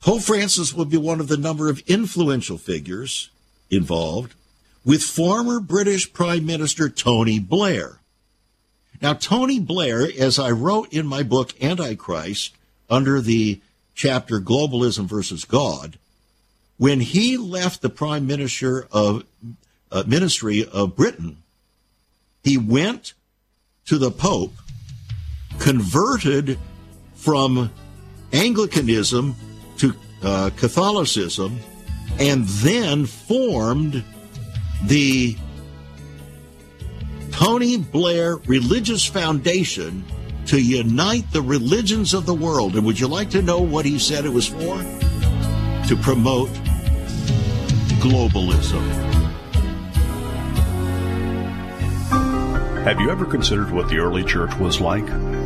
[0.00, 3.30] Pope Francis will be one of the number of influential figures
[3.70, 4.34] involved
[4.84, 7.98] with former British Prime Minister Tony Blair.
[9.02, 12.54] Now, Tony Blair, as I wrote in my book Antichrist
[12.88, 13.60] under the
[13.94, 15.98] chapter Globalism versus God,
[16.76, 19.24] when he left the Prime Minister of
[19.90, 21.38] uh, Ministry of Britain,
[22.44, 23.14] he went
[23.86, 24.52] to the Pope,
[25.58, 26.58] converted
[27.14, 27.70] from
[28.32, 29.34] Anglicanism
[29.78, 31.58] to uh, Catholicism,
[32.18, 34.04] and then formed
[34.84, 35.36] the
[37.30, 40.04] Tony Blair Religious Foundation
[40.46, 42.76] to unite the religions of the world.
[42.76, 44.76] And would you like to know what he said it was for?
[45.88, 46.50] To promote
[48.00, 48.82] globalism.
[52.84, 55.06] Have you ever considered what the early church was like?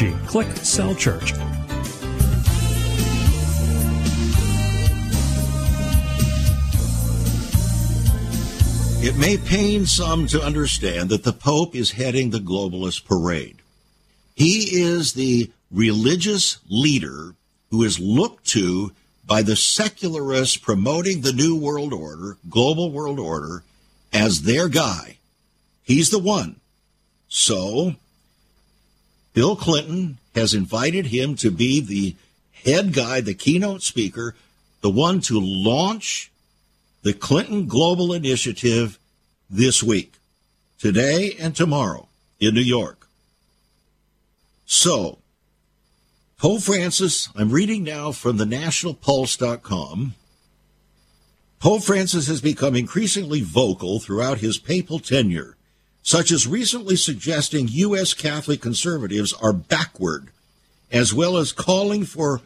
[0.00, 1.34] Click Cell Church.
[9.02, 13.58] It may pain some to understand that the Pope is heading the globalist parade.
[14.34, 17.34] He is the religious leader
[17.70, 18.92] who is looked to
[19.26, 23.64] by the secularists promoting the New World Order, global world order,
[24.14, 25.18] as their guy.
[25.82, 26.56] He's the one.
[27.28, 27.96] So,
[29.32, 32.16] Bill Clinton has invited him to be the
[32.64, 34.34] head guy, the keynote speaker,
[34.80, 36.30] the one to launch
[37.02, 38.98] the Clinton Global Initiative
[39.48, 40.14] this week.
[40.80, 42.08] today and tomorrow
[42.40, 43.06] in New York.
[44.64, 45.18] So,
[46.38, 50.14] Pope Francis, I'm reading now from the nationalpulse.com.
[51.58, 55.56] Pope Francis has become increasingly vocal throughout his papal tenure,
[56.02, 58.14] such as recently suggesting U.S.
[58.14, 60.28] Catholic conservatives are backward,
[60.90, 62.40] as well as calling for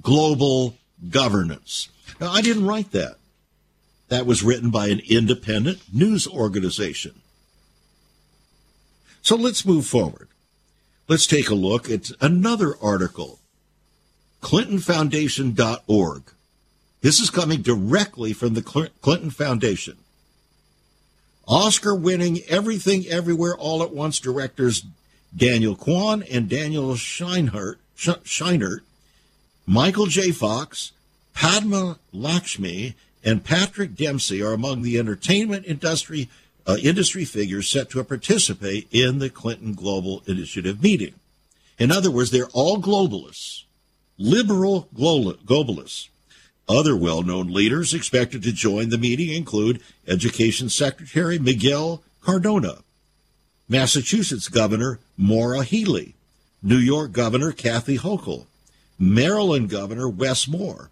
[0.00, 0.76] global
[1.08, 1.88] governance.
[2.20, 3.16] Now, I didn't write that.
[4.08, 7.20] That was written by an independent news organization.
[9.22, 10.28] So let's move forward.
[11.08, 13.38] Let's take a look at another article
[14.42, 16.22] ClintonFoundation.org.
[17.02, 19.96] This is coming directly from the Clinton Foundation.
[21.50, 24.84] Oscar winning Everything Everywhere All at Once directors
[25.36, 28.80] Daniel Kwan and Daniel Scheinert, Scheinert
[29.66, 30.30] Michael J.
[30.30, 30.92] Fox,
[31.34, 32.94] Padma Lakshmi,
[33.24, 36.28] and Patrick Dempsey are among the entertainment industry
[36.66, 41.14] uh, industry figures set to participate in the Clinton Global Initiative meeting.
[41.78, 43.64] In other words, they're all globalists
[44.20, 46.10] liberal globalists.
[46.70, 52.84] Other well known leaders expected to join the meeting include Education Secretary Miguel Cardona,
[53.68, 56.14] Massachusetts Governor Maura Healey,
[56.62, 58.46] New York Governor Kathy Hochul,
[59.00, 60.90] Maryland Governor Wes Moore,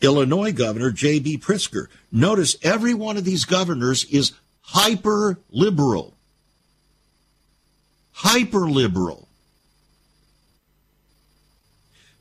[0.00, 1.36] Illinois Governor J.B.
[1.36, 1.88] Pritzker.
[2.10, 6.14] Notice every one of these governors is hyper liberal.
[8.12, 9.28] Hyper liberal.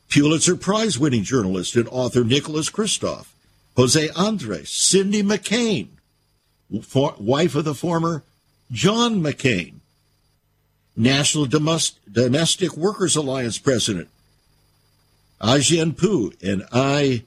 [0.09, 3.27] Pulitzer Prize winning journalist and author Nicholas Kristof,
[3.75, 5.89] Jose Andres, Cindy McCain,
[6.69, 8.23] wife of the former
[8.71, 9.75] John McCain,
[10.95, 14.09] National Domestic Workers Alliance president
[15.41, 15.61] Ai
[15.95, 17.23] Pu and Ai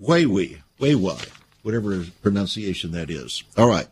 [0.00, 1.28] Weiwei, Weiwei,
[1.62, 3.42] whatever pronunciation that is.
[3.56, 3.88] All right.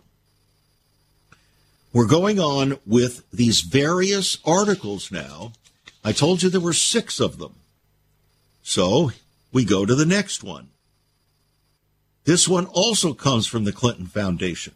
[1.93, 5.53] We're going on with these various articles now
[6.07, 7.57] I told you there were six of them.
[8.63, 9.11] So
[9.53, 10.69] we go to the next one.
[12.23, 14.75] This one also comes from the Clinton Foundation.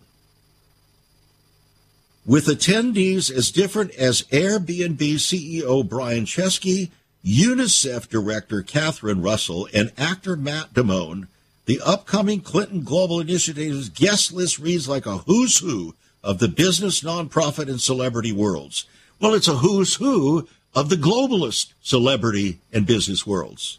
[2.26, 6.91] With attendees as different as Airbnb CEO Brian Chesky,
[7.24, 11.28] UNICEF Director Catherine Russell, and actor Matt Damone,
[11.66, 17.03] the upcoming Clinton Global Initiative's guest list reads like a who's who of the business,
[17.03, 18.87] nonprofit, and celebrity worlds.
[19.20, 23.79] Well, it's a who's who of the globalist celebrity and business worlds.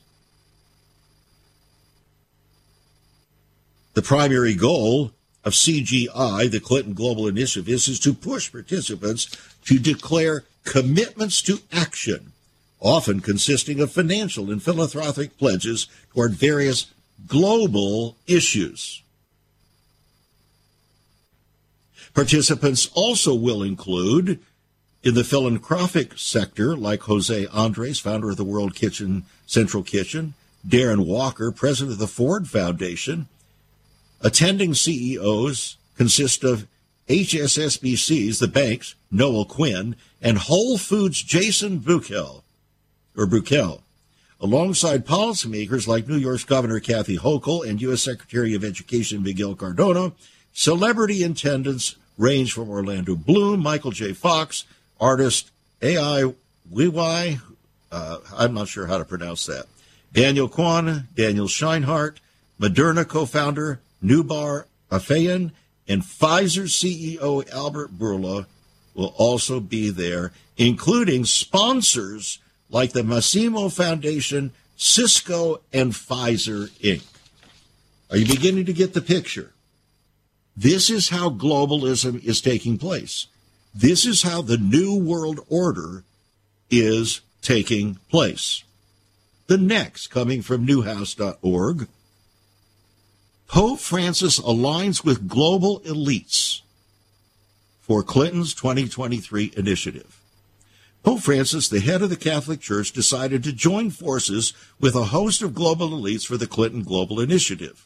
[3.93, 5.11] The primary goal
[5.43, 9.27] of CGI, the Clinton Global Initiative, is, is to push participants
[9.65, 12.31] to declare commitments to action,
[12.79, 16.87] often consisting of financial and philanthropic pledges toward various
[17.27, 19.01] global issues.
[22.13, 24.39] Participants also will include
[25.03, 30.33] in the philanthropic sector, like Jose Andres, founder of the World Kitchen Central Kitchen,
[30.67, 33.27] Darren Walker, president of the Ford Foundation,
[34.21, 36.67] attending CEOs consist of
[37.07, 42.43] HSBC's, the banks, Noel Quinn, and Whole Foods Jason Buechel,
[43.17, 43.81] or Buechel,
[44.39, 48.03] alongside policymakers like New York's Governor Kathy Hochul and U.S.
[48.03, 50.13] Secretary of Education Miguel Cardona.
[50.53, 54.13] Celebrity attendants range from Orlando Bloom, Michael J.
[54.13, 54.65] Fox,
[55.01, 56.33] artist A.I.
[56.71, 57.41] Weiwei,
[57.91, 59.65] uh, I'm not sure how to pronounce that,
[60.13, 62.17] Daniel Kwan, Daniel Scheinert,
[62.59, 65.51] Moderna co-founder Noubar Afeyan,
[65.87, 68.45] and Pfizer CEO Albert Bourla
[68.93, 72.39] will also be there, including sponsors
[72.69, 77.03] like the Masimo Foundation, Cisco, and Pfizer Inc.
[78.09, 79.53] Are you beginning to get the picture?
[80.55, 83.27] This is how globalism is taking place.
[83.73, 86.03] This is how the New World Order
[86.69, 88.63] is taking place.
[89.47, 91.87] The next, coming from newhouse.org,
[93.47, 96.61] Pope Francis aligns with global elites
[97.81, 100.21] for Clinton's 2023 initiative.
[101.03, 105.41] Pope Francis, the head of the Catholic Church, decided to join forces with a host
[105.41, 107.85] of global elites for the Clinton Global Initiative.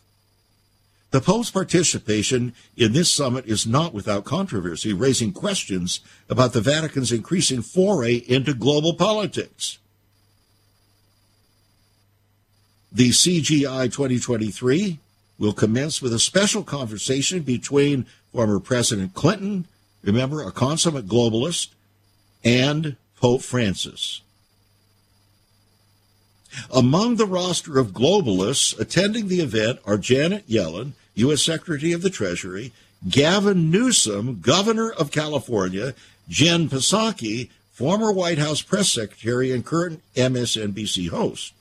[1.11, 7.11] The Pope's participation in this summit is not without controversy, raising questions about the Vatican's
[7.11, 9.77] increasing foray into global politics.
[12.91, 14.99] The CGI 2023
[15.37, 19.65] will commence with a special conversation between former President Clinton,
[20.03, 21.69] remember, a consummate globalist,
[22.43, 24.21] and Pope Francis.
[26.71, 31.41] Among the roster of globalists attending the event are Janet Yellen, U.S.
[31.41, 32.73] Secretary of the Treasury,
[33.07, 35.93] Gavin Newsom, governor of California,
[36.27, 41.53] Jen Psaki, former White House press secretary and current MSNBC host.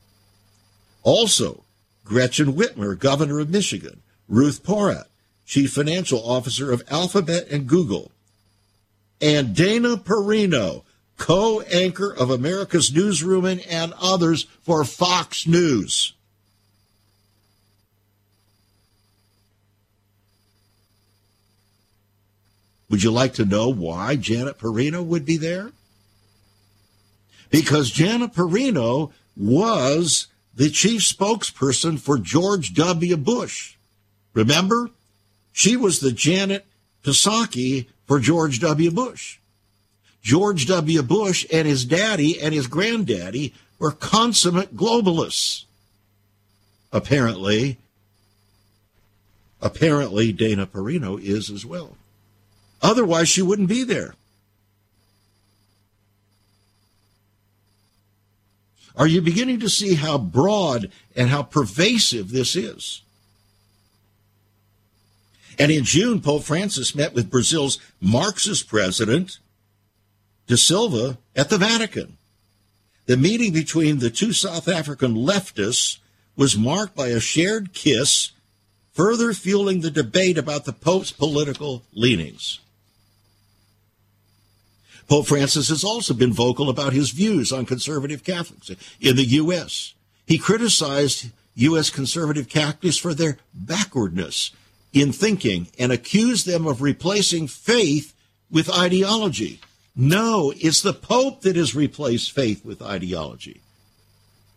[1.02, 1.64] Also,
[2.04, 5.06] Gretchen Whitmer, governor of Michigan, Ruth Porat,
[5.44, 8.10] chief financial officer of Alphabet and Google,
[9.20, 10.82] and Dana Perino,
[11.16, 16.14] co anchor of America's Newsroom and others for Fox News.
[22.90, 25.72] Would you like to know why Janet Perino would be there?
[27.50, 33.16] Because Janet Perino was the chief spokesperson for George W.
[33.16, 33.74] Bush.
[34.32, 34.90] Remember?
[35.52, 36.66] She was the Janet
[37.02, 38.90] Psaki for George W.
[38.90, 39.38] Bush.
[40.24, 41.02] George W.
[41.02, 45.64] Bush and his daddy and his granddaddy were consummate globalists.
[46.90, 47.76] Apparently,
[49.60, 51.98] apparently Dana Perino is as well.
[52.80, 54.14] Otherwise, she wouldn't be there.
[58.96, 63.02] Are you beginning to see how broad and how pervasive this is?
[65.58, 69.38] And in June, Pope Francis met with Brazil's Marxist president,
[70.46, 72.18] De Silva, at the Vatican.
[73.06, 75.98] The meeting between the two South African leftists
[76.36, 78.32] was marked by a shared kiss,
[78.92, 82.60] further fueling the debate about the Pope's political leanings.
[85.06, 88.70] Pope Francis has also been vocal about his views on conservative Catholics
[89.00, 89.94] in the U.S.
[90.26, 91.90] He criticized U.S.
[91.90, 94.52] conservative Catholics for their backwardness
[94.92, 98.14] in thinking and accused them of replacing faith
[98.50, 99.60] with ideology.
[99.96, 103.60] No, it's the Pope that has replaced faith with ideology.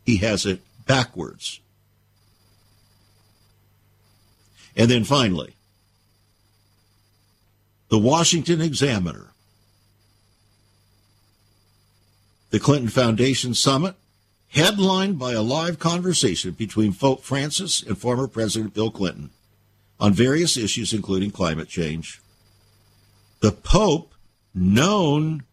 [0.06, 1.60] He has it backwards.
[4.76, 5.56] And then finally,
[7.90, 9.28] the Washington Examiner,
[12.50, 13.96] the Clinton Foundation Summit,
[14.50, 19.30] headlined by a live conversation between Pope Francis and former President Bill Clinton
[20.00, 22.22] on various issues, including climate change.
[23.40, 24.14] The Pope,
[24.58, 25.44] known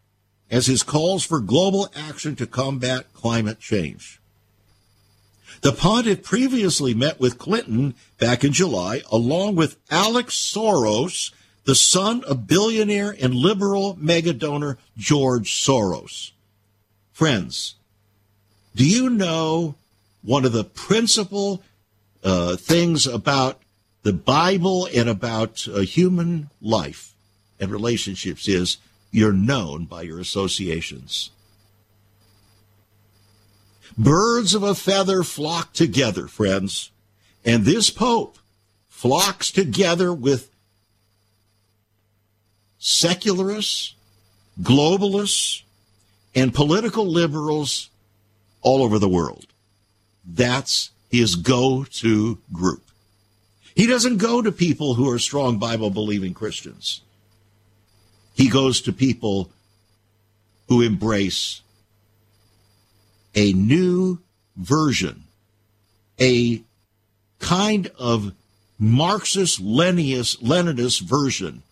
[0.51, 4.21] as his calls for global action to combat climate change.
[5.61, 11.33] The pontiff previously met with Clinton back in July, along with Alex Soros,
[11.65, 16.33] the son of billionaire and liberal mega donor George Soros.
[17.13, 17.77] Friends,
[18.77, 19.75] do you know
[20.23, 21.63] one of the principal
[22.23, 23.61] uh, things about
[24.03, 27.15] the Bible and about uh, human life
[27.59, 28.79] and relationships is
[29.15, 31.31] you're known by your associations.
[33.97, 36.91] Birds of a feather flock together, friends.
[37.45, 38.39] And this Pope
[38.89, 40.51] flocks together with
[42.79, 43.95] secularists,
[44.61, 45.63] globalists,
[46.35, 47.91] and political liberals
[48.63, 49.47] all over the world.
[50.25, 52.83] That's his go to group.
[53.77, 57.01] He doesn't go to people who are strong Bible believing Christians.
[58.35, 59.51] He goes to people
[60.69, 61.63] who embrace
[63.35, 64.19] a new
[64.57, 65.25] version,
[66.21, 66.63] a
[67.39, 68.33] kind of
[68.79, 71.63] Marxist Leninist, version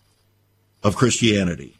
[0.82, 1.76] of Christianity.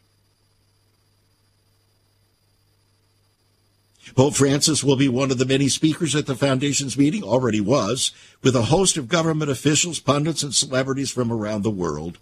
[4.15, 8.11] Pope Francis will be one of the many speakers at the Foundation's meeting, already was,
[8.43, 12.19] with a host of government officials, pundits, and celebrities from around the world.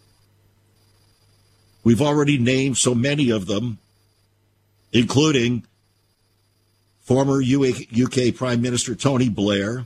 [1.84, 3.80] We've already named so many of them,
[4.92, 5.66] including
[7.02, 9.86] former UK Prime Minister Tony Blair,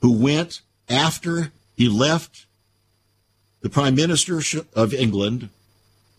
[0.00, 2.46] who went after he left
[3.60, 4.40] the Prime Minister
[4.74, 5.50] of England,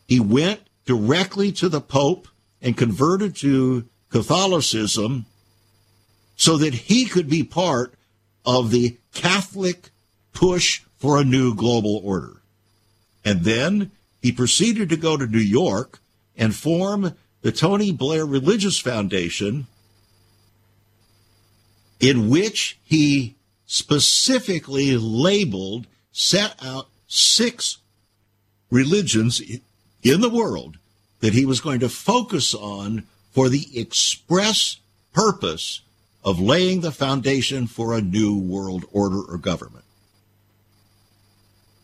[0.07, 2.27] he went directly to the Pope
[2.61, 5.25] and converted to Catholicism
[6.35, 7.93] so that he could be part
[8.45, 9.89] of the Catholic
[10.33, 12.40] push for a new global order.
[13.23, 13.91] And then
[14.21, 15.99] he proceeded to go to New York
[16.37, 19.67] and form the Tony Blair Religious Foundation,
[21.99, 27.77] in which he specifically labeled, set out six
[28.69, 29.41] religions
[30.03, 30.77] in the world
[31.19, 34.77] that he was going to focus on for the express
[35.13, 35.81] purpose
[36.23, 39.85] of laying the foundation for a new world order or government.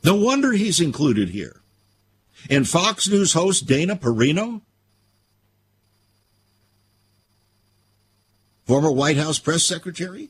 [0.07, 1.59] No wonder he's included here.
[2.49, 4.61] And Fox News host Dana Perino,
[8.65, 10.29] former White House press secretary,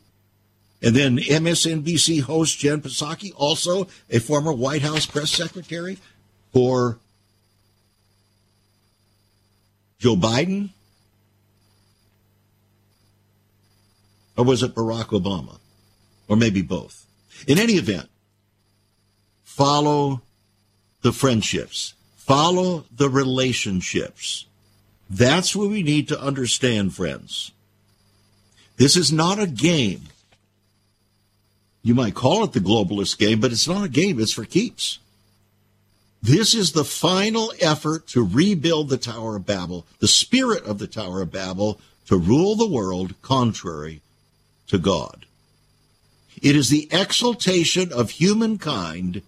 [0.81, 5.99] And then MSNBC host Jen Psaki, also a former White House press secretary
[6.51, 6.97] for
[9.99, 10.71] Joe Biden?
[14.35, 15.59] Or was it Barack Obama?
[16.27, 17.05] Or maybe both.
[17.47, 18.09] In any event,
[19.57, 20.21] follow
[21.01, 24.45] the friendships, follow the relationships.
[25.09, 27.51] That's what we need to understand, friends.
[28.75, 30.03] This is not a game.
[31.81, 34.99] You might call it the globalist game, but it's not a game, it's for keeps.
[36.21, 40.87] This is the final effort to rebuild the Tower of Babel, the spirit of the
[40.87, 44.01] Tower of Babel, to rule the world contrary
[44.67, 45.25] to God.
[46.43, 49.23] It is the exaltation of humankind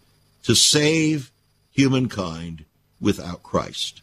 [0.50, 1.32] to save
[1.70, 2.66] humankind
[3.00, 4.02] without Christ,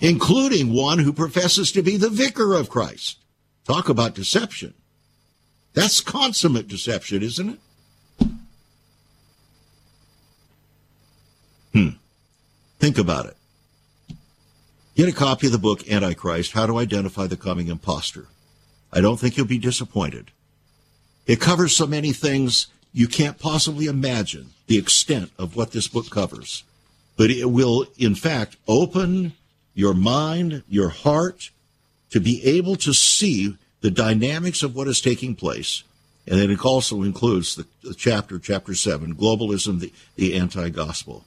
[0.00, 3.18] including one who professes to be the vicar of Christ.
[3.66, 4.72] Talk about deception.
[5.72, 7.58] That's consummate deception, isn't
[8.20, 8.28] it?
[11.72, 11.88] Hmm.
[12.78, 13.36] Think about it.
[14.94, 18.28] Get a copy of the book Antichrist How to Identify the Coming Imposter.
[18.92, 20.30] I don't think you'll be disappointed.
[21.26, 26.08] It covers so many things you can't possibly imagine the extent of what this book
[26.10, 26.62] covers.
[27.16, 29.32] But it will, in fact, open
[29.74, 31.50] your mind, your heart,
[32.10, 35.82] to be able to see the dynamics of what is taking place.
[36.26, 41.24] And then it also includes the, the chapter, chapter 7, Globalism, the, the Anti Gospel.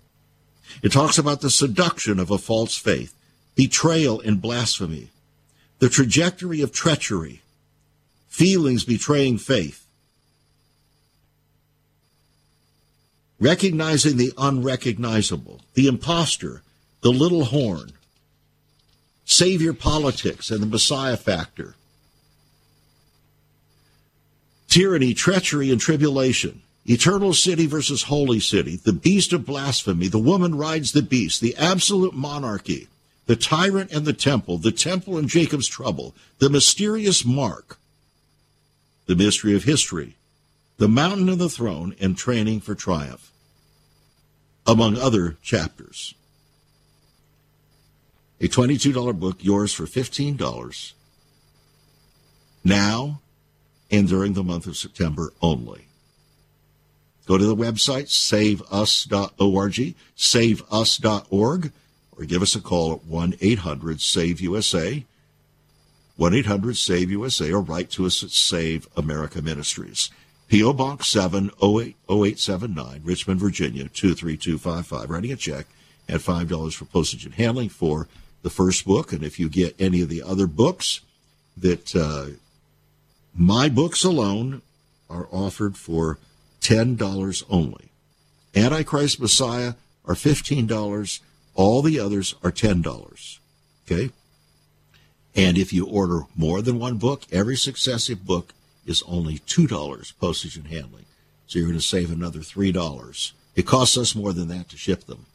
[0.82, 3.14] It talks about the seduction of a false faith,
[3.56, 5.10] betrayal and blasphemy,
[5.80, 7.42] the trajectory of treachery,
[8.30, 9.87] feelings betraying faith,
[13.40, 16.62] recognizing the unrecognizable, the impostor,
[17.02, 17.92] the little horn,
[19.26, 21.76] savior politics and the Messiah factor,
[24.68, 30.56] tyranny, treachery, and tribulation, Eternal city versus holy city, the beast of blasphemy, the woman
[30.56, 32.88] rides the beast, the absolute monarchy,
[33.26, 37.78] the tyrant and the temple, the temple and Jacob's trouble, the mysterious mark,
[39.06, 40.16] the mystery of history,
[40.78, 43.32] the mountain of the throne, and training for triumph,
[44.66, 46.14] among other chapters.
[48.40, 50.94] A $22 book, yours for $15,
[52.64, 53.20] now
[53.90, 55.88] and during the month of September only.
[57.26, 61.72] Go to the website, saveus.org, saveus.org,
[62.18, 65.06] or give us a call at 1 800 SAVE USA,
[66.16, 70.10] 1 800 SAVE USA, or write to us at Save America Ministries.
[70.48, 70.74] P.O.
[70.74, 75.10] Box 70879, Richmond, Virginia 23255.
[75.10, 75.68] Writing a check
[76.08, 78.08] at $5 for postage and handling for
[78.44, 79.12] the first book.
[79.12, 81.02] And if you get any of the other books
[81.58, 82.38] that uh,
[83.36, 84.62] my books alone
[85.10, 86.18] are offered for
[86.62, 87.90] $10 only.
[88.56, 89.74] Antichrist Messiah
[90.06, 91.20] are $15.
[91.56, 93.40] All the others are $10.
[93.86, 94.12] Okay?
[95.36, 98.54] And if you order more than one book, every successive book
[98.88, 101.06] is only $2 postage and handling.
[101.46, 103.32] So you're going to save another $3.
[103.56, 105.28] It costs us more than that to ship them.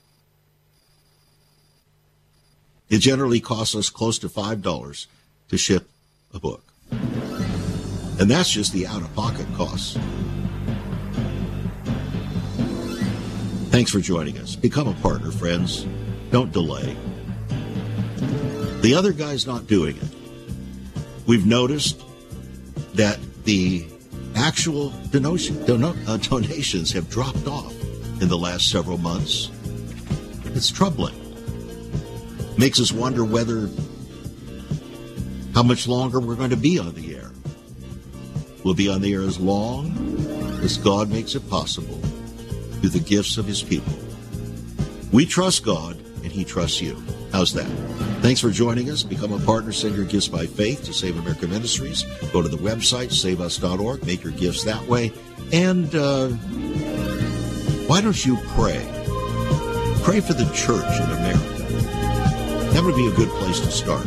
[2.89, 5.07] It generally costs us close to $5
[5.49, 5.89] to ship
[6.35, 6.65] a book.
[6.91, 9.97] And that's just the out of pocket costs.
[13.71, 14.55] Thanks for joining us.
[14.55, 15.87] Become a partner, friends.
[16.31, 16.97] Don't delay.
[18.83, 20.09] The other guy's not doing it.
[21.27, 22.03] We've noticed
[22.95, 23.87] that the
[24.35, 27.75] actual uh, donations have dropped off
[28.21, 29.51] in the last several months.
[30.55, 31.15] It's troubling.
[32.57, 33.69] Makes us wonder whether
[35.55, 37.31] how much longer we're going to be on the air.
[38.65, 39.93] We'll be on the air as long
[40.63, 41.99] as God makes it possible
[42.81, 43.93] through the gifts of his people.
[45.13, 46.02] We trust God
[46.33, 47.01] he trusts you.
[47.33, 47.67] How's that?
[48.23, 49.03] Thanks for joining us.
[49.03, 49.73] Become a partner.
[49.73, 52.05] Send your gifts by faith to Save America Ministries.
[52.33, 54.05] Go to the website, saveus.org.
[54.07, 55.13] Make your gifts that way.
[55.53, 56.29] And uh,
[57.89, 58.89] why don't you pray?
[60.03, 61.63] Pray for the church in America.
[62.73, 64.07] That would be a good place to start.